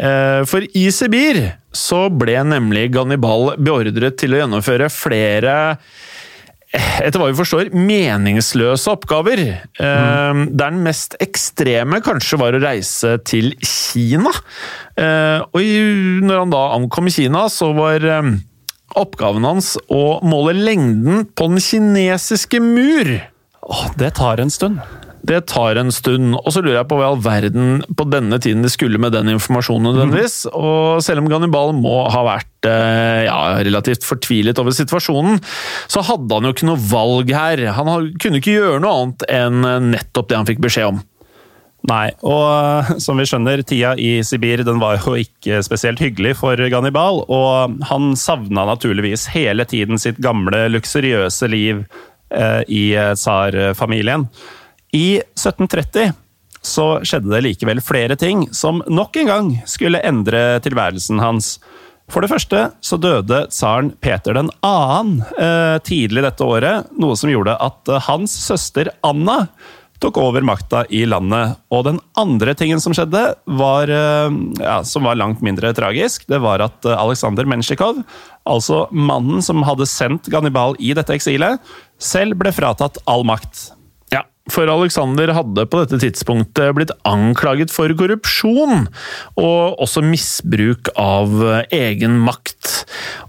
[0.01, 1.41] Eh, For i Sibir
[1.75, 5.57] så ble nemlig Gannibal beordret til å gjennomføre flere
[6.77, 9.39] etter hva vi forstår, meningsløse oppgaver.
[9.79, 10.41] Mm.
[10.51, 14.33] Der den mest ekstreme kanskje var å reise til Kina.
[15.55, 15.63] Og
[16.27, 18.03] når han da ankom Kina, så var
[18.99, 23.11] oppgaven hans å måle lengden på den kinesiske mur.
[23.67, 24.79] Åh, det tar en stund.
[25.27, 28.37] Det tar en stund, og så lurer jeg på hva i all verden på denne
[28.39, 30.45] tiden de skulle med den informasjonen nødvendigvis.
[30.55, 35.41] Og selv om Gannibal må ha vært eh, ja, relativt fortvilet over situasjonen,
[35.91, 37.65] så hadde han jo ikke noe valg her.
[37.75, 41.03] Han kunne ikke gjøre noe annet enn nettopp det han fikk beskjed om.
[41.87, 46.35] Nei, og eh, som vi skjønner, tida i Sibir den var jo ikke spesielt hyggelig
[46.41, 51.85] for Gannibal, og han savna naturligvis hele tiden sitt gamle, luksuriøse liv
[52.33, 54.27] eh, i eh, tsarfamilien.
[54.97, 56.15] I 1730
[56.67, 61.57] så skjedde det likevel flere ting som nok en gang skulle endre tilværelsen hans.
[62.11, 64.43] For det første så døde tsaren Peter 2.
[65.43, 69.43] Eh, tidlig dette året, noe som gjorde at eh, hans søster Anna
[70.03, 71.57] tok over makta i landet.
[71.73, 73.23] Og den andre tingen som skjedde,
[73.59, 78.03] var, eh, ja, som var langt mindre tragisk, det var at eh, Aleksandr Mensjikov,
[78.47, 81.61] altså mannen som hadde sendt Gannibal i dette eksilet,
[81.97, 83.71] selv ble fratatt all makt.
[84.53, 88.87] For Alexander hadde på dette tidspunktet blitt anklaget for korrupsjon,
[89.39, 92.73] og også misbruk av eh, egen makt.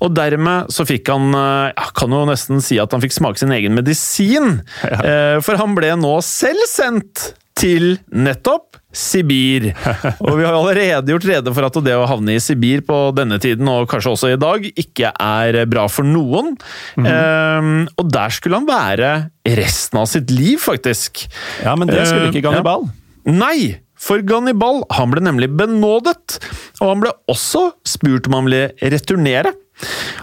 [0.04, 3.52] Og dermed så fikk han ja, Kan jo nesten si at han fikk smake sin
[3.54, 4.60] egen medisin.
[4.84, 5.40] Ja.
[5.44, 9.70] For han ble nå selv sendt til nettopp Sibir.
[10.26, 13.38] Og vi har allerede gjort rede for at det å havne i Sibir på denne
[13.42, 16.56] tiden, og kanskje også i dag, ikke er bra for noen.
[16.98, 17.88] Mm -hmm.
[17.96, 21.28] og der skulle han være resten av sitt liv, faktisk.
[21.62, 22.88] Ja, men det skulle ikke Gannibal.
[23.24, 23.32] Ja.
[23.32, 23.78] Nei!
[23.98, 26.38] For Gannibal han ble nemlig benådet,
[26.80, 29.52] og han ble også spurt om han ville returnere.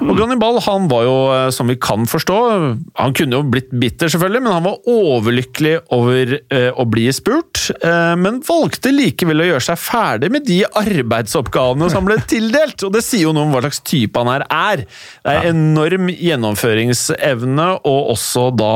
[0.04, 2.38] Og Gannibal han var jo, eh, som vi kan forstå
[3.00, 7.70] Han kunne jo blitt bitter, selvfølgelig, men han var overlykkelig over eh, å bli spurt.
[7.80, 12.84] Eh, men valgte likevel å gjøre seg ferdig med de arbeidsoppgavene som ble tildelt.
[12.88, 14.86] Og det sier jo noe om hva slags type han her er.
[15.24, 18.74] Det er enorm gjennomføringsevne, og også da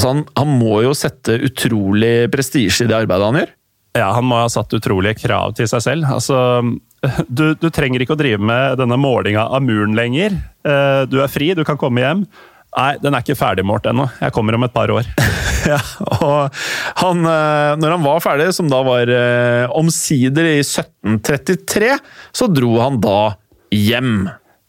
[0.00, 3.50] Altså, han, han må jo sette utrolig prestisje i det arbeidet han gjør.
[3.98, 6.06] Ja, han må ha satt utrolige krav til seg selv.
[6.14, 6.62] Altså,
[7.28, 10.36] du, du, trenger ikke å drive med denne målinga av muren lenger.
[10.62, 12.24] Eh, du er fri, du kan komme hjem.
[12.70, 14.06] Nei, den er ikke ferdigmålt ennå.
[14.22, 15.08] Jeg kommer om et par år.
[15.72, 15.80] ja,
[16.20, 16.60] og
[17.02, 21.96] han, eh, når han var ferdig, som da var eh, omsider i 1733,
[22.30, 23.32] så dro han da
[23.74, 24.28] hjem.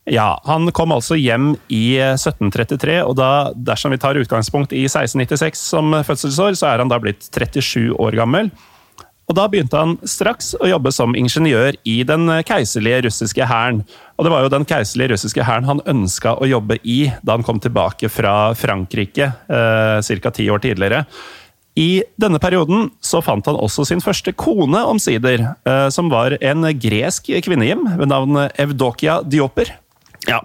[0.09, 5.61] Ja, han kom altså hjem i 1733, og da, dersom vi tar utgangspunkt i 1696
[5.61, 8.49] som fødselsår, så er han da blitt 37 år gammel.
[9.31, 13.85] Og Da begynte han straks å jobbe som ingeniør i den keiserlige russiske hæren.
[14.19, 17.45] Og det var jo den keiserlige russiske hæren han ønska å jobbe i da han
[17.47, 20.33] kom tilbake fra Frankrike eh, ca.
[20.35, 21.05] ti år tidligere.
[21.79, 26.67] I denne perioden så fant han også sin første kone, omsider, eh, som var en
[26.75, 29.77] gresk kvinnehjem ved navn Evdokia Dioper.
[30.27, 30.41] Ja.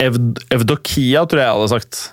[0.00, 0.16] Ev
[0.56, 2.04] Evdokia, tror jeg jeg hadde sagt.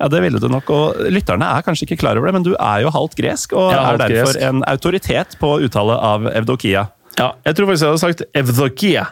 [0.00, 0.70] Ja, det ville du nok.
[0.74, 3.70] Og lytterne er kanskje ikke klar over det, men du er jo halvt gresk, og
[3.74, 4.44] er derfor gresk.
[4.48, 6.88] en autoritet på uttale av Evdokia.
[7.18, 9.06] Ja, jeg tror faktisk jeg hadde sagt Evdokia.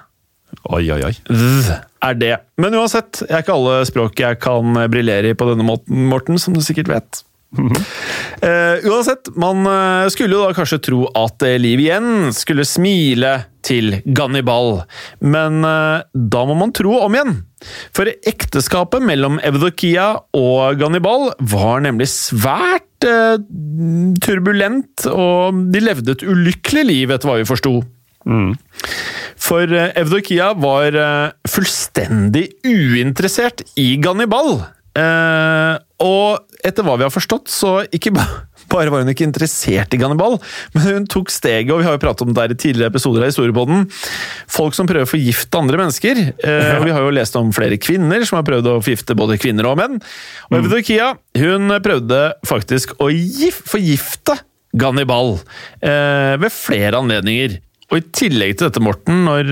[0.66, 1.12] Oi, oi, oi.
[1.30, 2.32] V er det.
[2.58, 6.40] Men uansett, jeg er ikke alle språk jeg kan briljere i på denne måten, Morten,
[6.42, 7.20] som du sikkert vet.
[7.58, 13.32] Uh, uansett, man uh, skulle jo da kanskje tro at Liv igjen skulle smile
[13.66, 14.84] til Gannibal,
[15.20, 17.40] men uh, da må man tro om igjen.
[17.96, 26.84] For ekteskapet mellom Evdokia og Gannibal var nemlig svært turbulent, og de levde et ulykkelig
[26.84, 27.78] liv, etter hva vi forsto.
[28.28, 28.52] Mm.
[29.40, 30.96] For Evdokia var
[31.48, 34.60] fullstendig uinteressert i Gannibal.
[36.04, 38.12] Og etter hva vi har forstått, så ikke
[38.70, 40.36] bare var hun ikke interessert i Gannibal,
[40.74, 43.24] men hun tok steget, og vi har jo pratet om det der i tidligere episoder
[43.24, 43.86] av Historiepodden.
[44.50, 46.22] Folk som prøver å forgifte andre mennesker.
[46.44, 49.68] Uh, vi har jo lest om flere kvinner som har prøvd å forgifte både kvinner
[49.70, 49.98] og menn.
[50.50, 50.60] Og mm.
[50.60, 53.10] Evdokia hun prøvde faktisk å
[53.66, 54.38] forgifte
[54.78, 55.34] Gannibal
[55.82, 57.56] eh, ved flere anledninger.
[57.90, 59.48] Og i tillegg til dette, Morten, når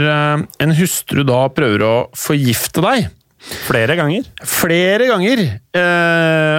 [0.63, 4.27] en hustru da prøver å forgifte deg Flere ganger?
[4.43, 5.45] Flere ganger.
[5.77, 6.59] Eh,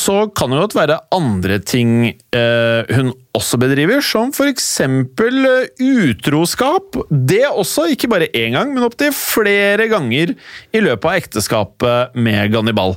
[0.00, 4.68] så kan det godt være andre ting eh, hun også bedriver, som f.eks.
[4.80, 6.96] Eh, utroskap.
[7.10, 10.34] Det også, ikke bare én gang, men opptil flere ganger
[10.72, 12.96] i løpet av ekteskapet med Gannibal.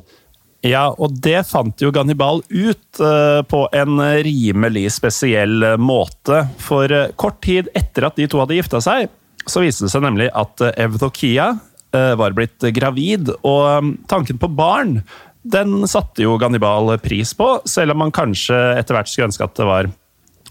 [0.63, 6.45] Ja, og det fant jo Gannibal ut uh, på en rimelig spesiell måte.
[6.63, 9.11] For uh, kort tid etter at de to hadde gifta seg,
[9.43, 11.51] så viste det seg nemlig at Evdokia
[11.93, 14.95] Eh, var blitt gravid, og um, tanken på barn
[15.43, 19.59] den satte jo Gannibal pris på, selv om man kanskje etter hvert skulle ønske at
[19.59, 19.91] det var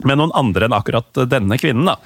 [0.09, 1.89] med noen andre enn akkurat denne kvinnen.
[1.89, 1.97] da.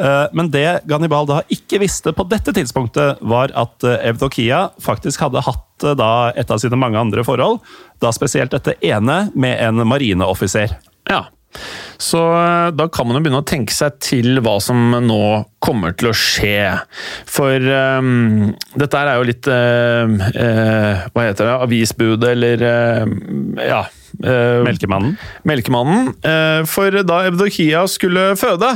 [0.00, 5.22] Eh, men det Gannibal da ikke visste på dette tidspunktet, var at eh, Evdokia faktisk
[5.26, 7.60] hadde hatt da et av sine mange andre forhold.
[8.02, 10.76] Da spesielt dette ene med en marineoffiser.
[11.10, 11.26] Ja.
[12.00, 15.20] Så eh, da kan man jo begynne å tenke seg til hva som nå
[15.64, 16.74] kommer til å skje.
[17.30, 21.58] For um, dette er jo litt uh, uh, Hva heter det?
[21.66, 23.84] Avisbudet, eller uh, Ja.
[24.14, 25.16] Melkemannen?
[25.42, 26.12] Melkemannen.
[26.70, 28.68] for da Evdokia skulle føde,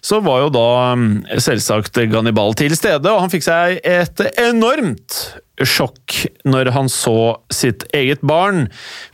[0.00, 0.64] så var jo da
[0.96, 5.18] um, selvsagt Gannibal til stede, og han fikk seg et enormt
[5.66, 6.14] sjokk
[6.48, 8.66] når han så sitt eget barn.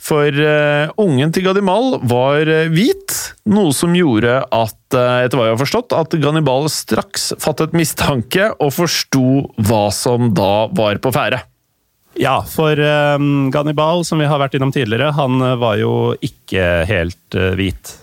[0.02, 3.16] For uh, ungen til Gadimal var uh, hvit,
[3.50, 8.52] noe som gjorde at, uh, etter hva jeg har forstått, at Gannibal straks fattet mistanke
[8.58, 9.26] og forsto
[9.68, 11.42] hva som da var på ferde.
[12.20, 16.84] Ja, for um, Gannibal, som vi har vært innom tidligere, han eh, var jo ikke
[16.86, 17.96] helt hvit.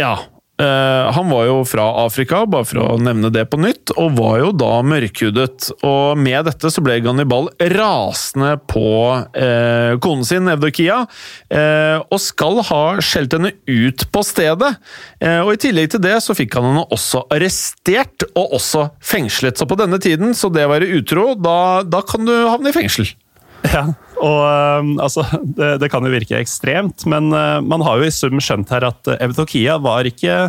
[0.00, 0.31] Ja, Eh,
[0.62, 4.50] han var jo fra Afrika, bare for å nevne det på nytt, og var jo
[4.56, 5.70] da mørkhudet.
[5.86, 8.86] Og med dette så ble Gannibal rasende på
[9.36, 11.02] eh, konen sin, Evdokia,
[11.52, 14.74] eh, og skal ha skjelt henne ut på stedet.
[15.22, 19.58] Eh, og I tillegg til det så fikk han henne også arrestert, og også fengslet.
[19.58, 22.76] Så på denne tiden, så det å være utro, da, da kan du havne i
[22.76, 23.12] fengsel.
[23.72, 23.92] Ja,
[24.22, 28.14] og uh, altså, det, det, kan jo virke ekstremt, men uh, man har jo i
[28.14, 30.46] sum skjønt her at Evdokia var ikke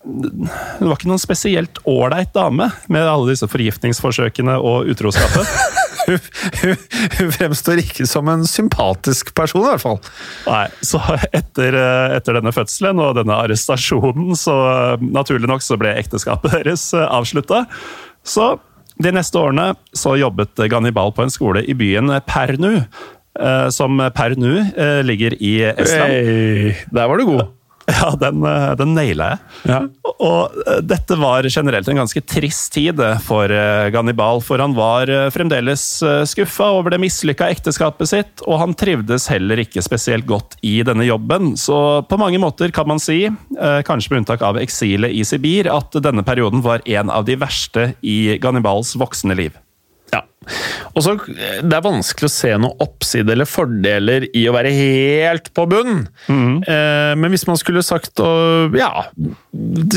[0.00, 0.48] hun
[0.88, 5.50] var ikke noen spesielt ålreit dame med alle disse forgiftningsforsøkene og utroskapet.
[7.18, 10.00] hun fremstår ikke som en sympatisk person, i hvert fall.
[10.46, 11.02] Nei, så
[11.36, 14.56] etter, eh, etter denne fødselen og denne arrestasjonen, så
[15.04, 17.66] naturlig nok så ble ekteskapet deres avslutta.
[18.24, 18.54] Så
[19.00, 22.82] de neste årene så jobbet Gannibal på en skole i byen Pernu,
[23.40, 26.12] eh, som per nå eh, ligger i Estland.
[26.12, 27.48] Hey, der var du god!
[28.00, 29.38] Ja, den, eh, den naila jeg.
[29.70, 29.80] Ja.
[30.10, 35.10] Og eh, dette var generelt en ganske trist tid for eh, Gannibal, for han var
[35.34, 35.82] fremdeles
[36.30, 41.06] skuffa over det mislykka ekteskapet sitt, og han trivdes heller ikke spesielt godt i denne
[41.08, 41.54] jobben.
[41.60, 43.22] Så på mange måter kan man si,
[43.86, 47.92] kanskje med unntak av eksilet i Sibir, at denne perioden var en av de verste
[48.06, 49.56] i Gannibals voksne liv.
[50.40, 50.80] Ja.
[50.96, 55.50] Og så, Det er vanskelig å se noe oppside eller fordeler i å være helt
[55.56, 56.06] på bunn.
[56.32, 56.62] Mm.
[56.64, 59.04] Eh, men hvis man skulle sagt og ja,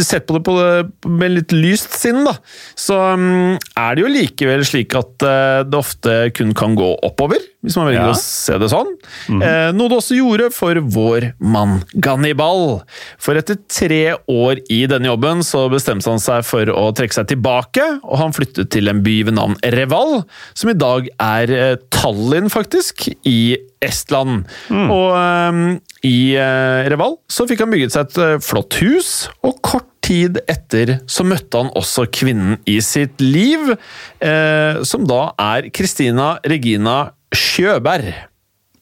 [0.04, 2.36] sett på det, på det med litt lyst sinn, da,
[2.76, 7.42] så um, er det jo likevel slik at uh, det ofte kun kan gå oppover,
[7.64, 8.14] hvis man velger ja.
[8.14, 8.92] å se det sånn.
[9.32, 9.42] Mm.
[9.48, 12.82] Eh, noe det også gjorde for vår mann Gannibal.
[13.22, 17.32] For etter tre år i denne jobben så bestemte han seg for å trekke seg
[17.32, 20.24] tilbake, og han flyttet til en by ved navn Reval
[20.58, 24.44] som i dag er eh, Tallinn, faktisk, i Estland.
[24.72, 24.92] Mm.
[24.94, 25.64] Og um,
[26.04, 29.12] i uh, Reval så fikk han bygget seg et uh, flott hus,
[29.46, 35.30] og kort tid etter så møtte han også kvinnen i sitt liv, uh, som da
[35.40, 38.12] er Kristina Regina Sjøberg.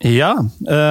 [0.02, 0.32] Ja,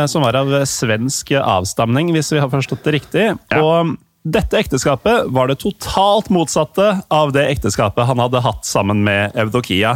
[0.06, 3.24] som var av svensk avstamning, hvis vi har forstått det riktig.
[3.50, 3.58] Ja.
[3.58, 9.32] Og dette ekteskapet var det totalt motsatte av det ekteskapet han hadde hatt sammen med
[9.34, 9.94] Evdokia.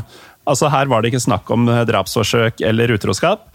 [0.51, 3.49] Altså Her var det ikke snakk om eh, drapsforsøk eller utroskap.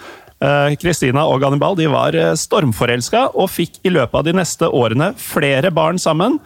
[0.79, 4.69] Kristina eh, og Gannibal de var eh, stormforelska og fikk i løpet av de neste
[4.69, 6.39] årene flere barn sammen.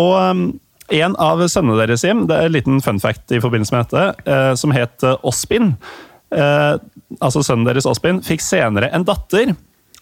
[0.00, 0.50] Og
[0.94, 4.40] en av sønnene deres, Jim, det er en liten fun fact i forbindelse med dette,
[4.60, 5.70] som het Ospin.
[6.34, 9.54] Altså sønnen deres Ospin fikk senere en datter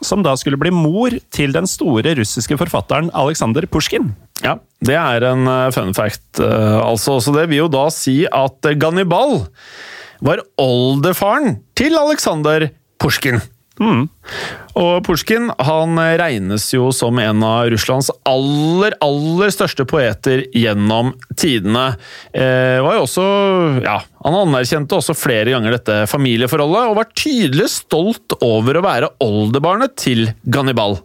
[0.02, 4.10] som da skulle bli mor til den store russiske forfatteren Aleksandr Pusjkin.
[4.42, 7.20] Ja, det er en eh, fun fact, eh, altså.
[7.22, 9.44] Så det vil jo da si at Gannibal
[10.22, 12.70] var oldefaren til Aleksander
[13.02, 13.42] Pusjkin.
[13.80, 14.04] Mm.
[14.78, 21.94] Og Pusjkin han regnes jo som en av Russlands aller, aller største poeter gjennom tidene.
[22.30, 23.26] Eh, var jo også,
[23.84, 29.14] ja, Han anerkjente også flere ganger dette familieforholdet, og var tydelig stolt over å være
[29.24, 31.00] oldebarnet til Gannibal.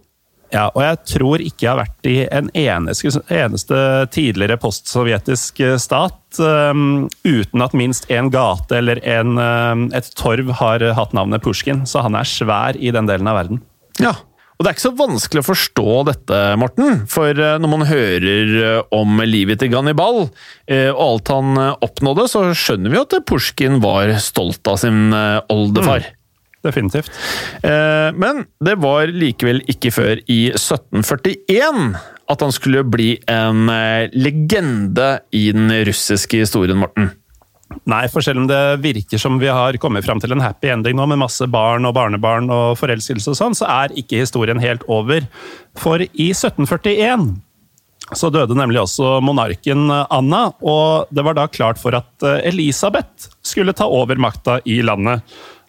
[0.53, 3.79] Ja, og jeg tror ikke jeg har vært i en eneste, eneste
[4.15, 10.53] tidligere postsovjetisk eh, stat um, uten at minst en gate eller en, um, et torv
[10.61, 11.83] har hatt navnet Pushkin.
[11.89, 13.61] Så han er svær i den delen av verden.
[13.99, 14.15] Ja,
[14.57, 17.03] og Det er ikke så vanskelig å forstå dette, Morten.
[17.11, 22.93] For eh, når man hører om livet til Gannibal og alt han oppnådde, så skjønner
[22.93, 26.07] vi at Pushkin var stolt av sin oldefar.
[26.07, 26.16] Mm.
[26.67, 27.11] Definitivt.
[27.63, 31.95] Eh, men det var likevel ikke før i 1741
[32.27, 37.13] at han skulle bli en eh, legende i den russiske historien, Morten.
[37.87, 40.95] Nei, for selv om det virker som vi har kommet fram til en happy ending
[40.97, 44.85] nå, med masse barn og barnebarn og forelskelse og sånn, så er ikke historien helt
[44.91, 45.27] over.
[45.79, 47.35] For i 1741
[48.15, 53.27] så døde nemlig også monarken Anna, og det var da klart for at eh, Elisabeth
[53.43, 55.23] skulle ta over makta i landet.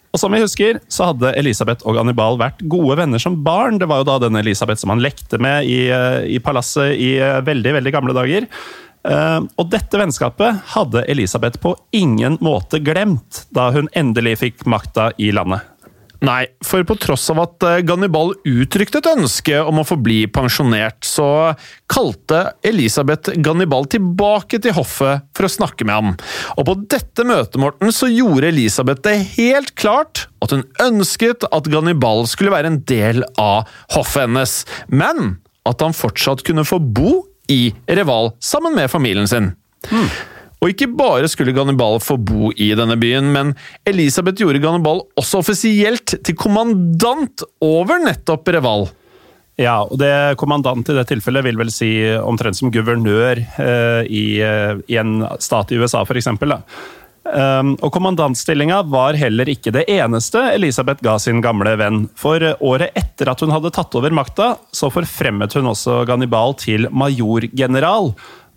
[0.09, 3.77] Og som vi husker, så hadde Elisabeth og Annibal vært gode venner som barn.
[3.77, 7.15] Det var jo da denne Elisabeth som han lekte med i, eh, i palasset i
[7.21, 8.49] eh, veldig, veldig gamle dager.
[8.99, 15.13] Uh, og dette vennskapet hadde Elisabeth på ingen måte glemt da hun endelig fikk makta
[15.15, 15.63] i landet.
[16.25, 20.99] Nei, for på tross av at eh, Gannibal uttrykte et ønske om å forbli pensjonert,
[21.07, 21.53] så
[21.91, 26.11] kalte Elisabeth Gannibal tilbake til hoffet for å snakke med ham.
[26.57, 31.69] Og på dette møtet, Morten, så gjorde Elisabeth det helt klart at hun ønsket at
[31.71, 34.57] Gannibal skulle være en del av hoffet hennes,
[34.91, 35.37] men
[35.69, 39.53] at han fortsatt kunne få bo i Reval sammen med familien sin.
[39.87, 40.11] Hmm.
[40.59, 43.53] Og ikke bare skulle Gannibal få bo i denne byen, men
[43.87, 48.89] Elisabeth gjorde Gannibal også offisielt til kommandant over nettopp Reval.
[49.59, 54.23] Ja, og det kommandant i det tilfellet vil vel si omtrent som guvernør eh, i,
[54.43, 56.29] eh, i, en stat i USA, f.eks.
[57.29, 62.05] Um, og kommandantstillinga var heller ikke det eneste Elisabeth ga sin gamle venn.
[62.17, 66.87] For året etter at hun hadde tatt over makta, så forfremmet hun også Gannibal til
[66.89, 68.13] majorgeneral.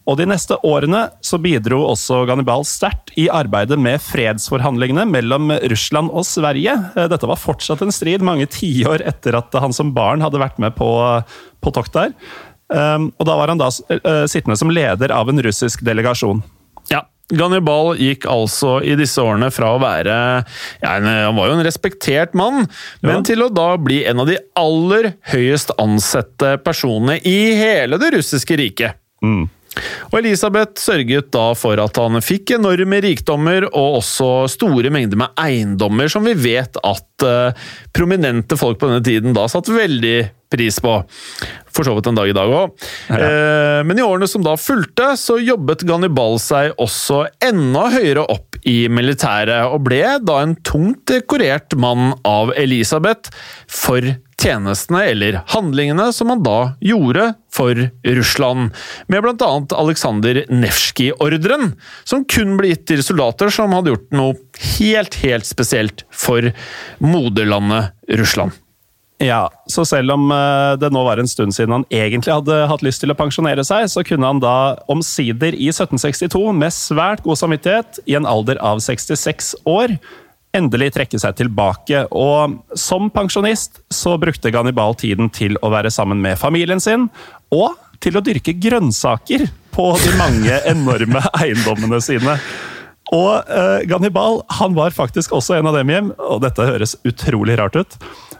[0.08, 6.10] Og de neste årene så bidro også Gannibal sterkt i arbeidet med fredsforhandlingene mellom Russland
[6.10, 6.74] og Sverige.
[6.96, 10.58] Eh, dette var fortsatt en strid mange tiår etter at han som barn hadde vært
[10.62, 10.90] med på,
[11.62, 12.16] på tokt der.
[12.72, 16.40] Um, og da var han da uh, sittende som leder av en russisk delegasjon.
[16.88, 20.14] Ja, Gannibal gikk altså i disse årene fra å være
[20.82, 22.66] ja, Han var jo en respektert mann,
[23.04, 23.22] men ja.
[23.28, 28.58] til å da bli en av de aller høyest ansette personene i hele det russiske
[28.60, 28.98] riket.
[29.24, 29.46] Mm.
[30.10, 35.32] Og Elisabeth sørget da for at han fikk enorme rikdommer og også store mengder med
[35.40, 40.18] eiendommer, som vi vet at uh, prominente folk på denne tiden da satt veldig
[40.52, 40.98] pris på.
[41.72, 42.74] For så vidt en dag i dag òg.
[43.08, 43.20] Ja.
[43.20, 48.58] Uh, men i årene som da fulgte, så jobbet Gannibal seg også enda høyere opp
[48.68, 53.32] i militæret, og ble da en tungt dekorert mann av Elisabeth
[53.70, 54.04] for
[54.42, 58.72] tjenestene eller handlingene som han da gjorde for Russland,
[59.12, 59.50] med bl.a.
[59.78, 61.74] Aleksandr Nevskij-ordren,
[62.08, 66.50] som kun ble gitt til soldater som hadde gjort noe helt, helt spesielt for
[67.02, 68.56] moderlandet Russland.
[69.22, 72.82] Ja, så selv om eh, det nå var en stund siden han egentlig hadde hatt
[72.82, 77.38] lyst til å pensjonere seg, så kunne han da omsider i 1762, med svært god
[77.38, 79.94] samvittighet, i en alder av 66 år,
[80.56, 82.04] endelig trekke seg tilbake.
[82.12, 87.08] Og som pensjonist så brukte Gannibal tiden til å være sammen med familien sin,
[87.52, 92.36] og til å dyrke grønnsaker på de mange enorme eiendommene sine.
[93.12, 97.58] Og uh, Gannibal han var faktisk også en av dem hjem, og dette høres utrolig
[97.60, 97.96] rart ut.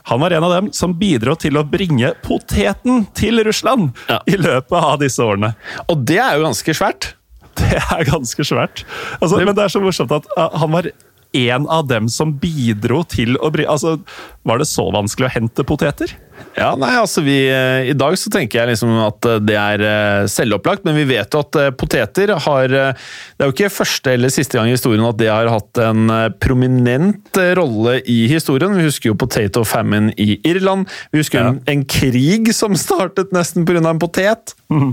[0.09, 4.19] Han var en av dem som bidro til å bringe poteten til Russland ja.
[4.27, 5.53] i løpet av disse årene.
[5.93, 7.13] Og det er jo ganske svært.
[7.61, 8.81] Det er ganske svært.
[9.19, 10.89] Altså, men det er så morsomt at uh, han var
[11.33, 13.67] en av dem som bidro til å bry...
[13.69, 13.99] Altså,
[14.47, 16.15] var det så vanskelig å hente poteter?
[16.57, 19.85] Ja, nei, altså vi, eh, I dag så tenker jeg liksom at eh, det er
[19.87, 24.33] eh, selvopplagt, men vi vet jo at poteter har Det er jo ikke første eller
[24.33, 26.13] siste gang i historien at det har hatt en
[26.43, 28.75] prominent rolle i historien.
[28.77, 30.91] Vi husker jo potato famine i Irland.
[31.13, 31.53] Vi husker ja.
[31.53, 33.83] en, en, krig som startet nesten pga.
[33.83, 34.55] en potet.
[34.73, 34.93] Mm.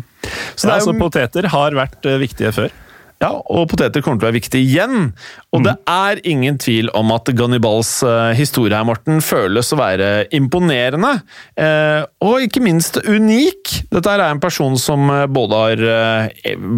[0.56, 2.72] Så, ja, jo, så poteter har vært viktige før?
[3.20, 5.10] Ja, og poteter kommer til å være viktig igjen.
[5.52, 5.66] Og mm.
[5.66, 10.08] det er ingen tvil om at Gannibals uh, historie her, Morten, føles å være
[10.38, 11.18] imponerende.
[11.60, 13.74] Uh, og ikke minst unik.
[13.92, 15.84] Dette er en person som uh, både har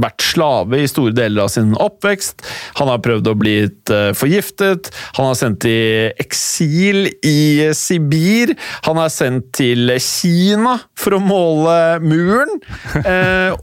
[0.02, 2.42] vært slave i store deler av sin oppvekst,
[2.80, 3.54] han har prøvd å bli
[4.18, 8.54] forgiftet, han har sendt i eksil i Sibir,
[8.88, 12.62] han er sendt til Kina for å måle muren.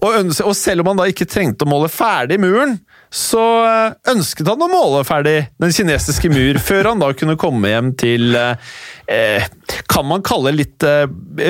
[0.05, 2.68] og, selv om han da ikke trengte å måle ferdig muren,
[3.11, 7.71] så eh, ønsket han å måle ferdig den kinesiske mur, før han da kunne komme
[7.73, 9.47] hjem til eh,
[9.89, 11.07] Kan man kalle litt eh,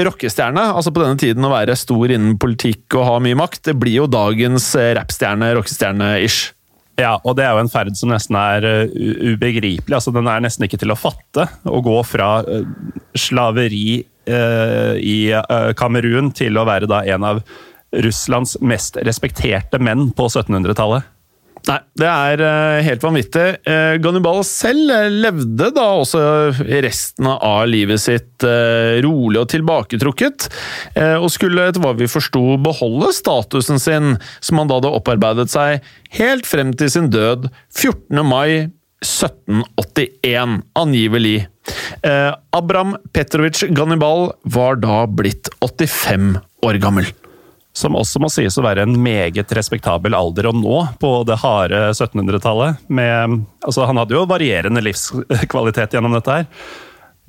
[0.06, 0.68] rockestjerne?
[0.78, 3.64] Altså på denne tiden å være stor innen politikk og ha mye makt.
[3.70, 6.54] Det blir jo dagens eh, rappstjerne, rockestjerne-ish.
[6.98, 9.94] Ja, og det er jo en ferd som nesten er ubegripelig.
[9.94, 11.44] Altså, den er nesten ikke til å fatte.
[11.46, 12.40] Å gå fra
[13.14, 15.30] slaveri uh, i
[15.78, 17.38] Kamerun til å være da en av
[18.02, 21.06] Russlands mest respekterte menn på 1700-tallet.
[21.68, 23.46] Nei, det er uh, helt vanvittig.
[23.68, 26.22] Uh, Gannibal selv uh, levde da også
[26.80, 28.46] resten av livet sitt
[29.02, 30.44] rolig og tilbaketrukket,
[31.18, 35.82] og skulle etter hva vi forsto beholde statusen sin, som han da hadde opparbeidet seg
[36.14, 38.22] helt frem til sin død 14.
[38.22, 38.70] mai
[39.02, 41.38] 1781, angivelig.
[42.54, 46.36] Abram Petrovic Gannibal var da blitt 85
[46.68, 47.10] år gammel
[47.78, 51.80] som også må sies å være en meget respektabel alder å nå på det harde
[51.94, 52.84] 1700-tallet.
[52.90, 56.48] Altså, han hadde jo varierende livskvalitet gjennom dette her.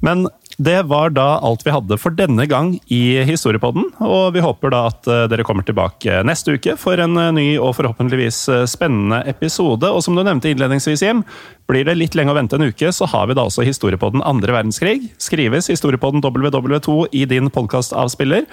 [0.06, 0.26] Men
[0.60, 3.86] det var da alt vi hadde for denne gang i Historiepodden.
[4.03, 7.45] Og vi håper da at eh, dere kommer tilbake neste uke for en eh, ny
[7.55, 9.88] og forhåpentligvis eh, spennende episode.
[9.88, 11.24] Og som du nevnte innledningsvis, Jim,
[11.72, 14.57] blir det litt lenge å vente en uke, så har vi da også Historiepodden andre
[14.57, 15.14] verdenskrig.
[15.16, 18.43] Skrives Historiepodden WW2 i din podkastavspiller.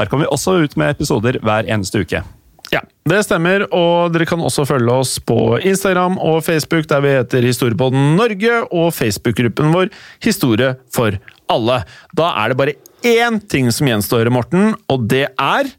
[0.00, 2.24] Der kommer vi også ut med episoder hver eneste uke.
[2.70, 7.14] Ja, det stemmer, og dere kan også følge oss på Instagram og Facebook, der vi
[7.16, 9.90] heter Historiepodden Norge, og Facebook-gruppen vår
[10.22, 11.18] Historie for
[11.50, 11.82] alle.
[12.16, 15.74] Da er det bare én ting som gjenstår, Morten, og det er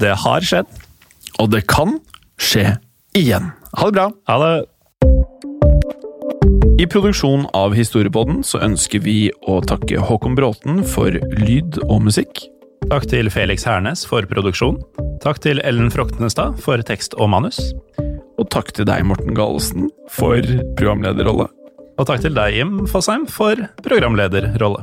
[0.00, 0.66] Det har skjedd.
[1.38, 1.98] Og det kan
[2.40, 2.78] skje
[3.14, 3.52] igjen.
[3.76, 4.06] Ha det bra!
[4.28, 4.52] Ha det!
[6.80, 12.46] I produksjonen av Historiepodden så ønsker vi å takke Håkon Bråten for lyd og musikk.
[12.90, 14.80] Takk til Felix Hernes for produksjon.
[15.22, 17.60] Takk til Ellen Froktenestad for tekst og manus.
[18.40, 20.42] Og takk til deg, Morten Galesen, for
[20.80, 21.46] programlederrolle.
[22.00, 24.82] Og takk til deg, Jim Fosheim, for programlederrolle.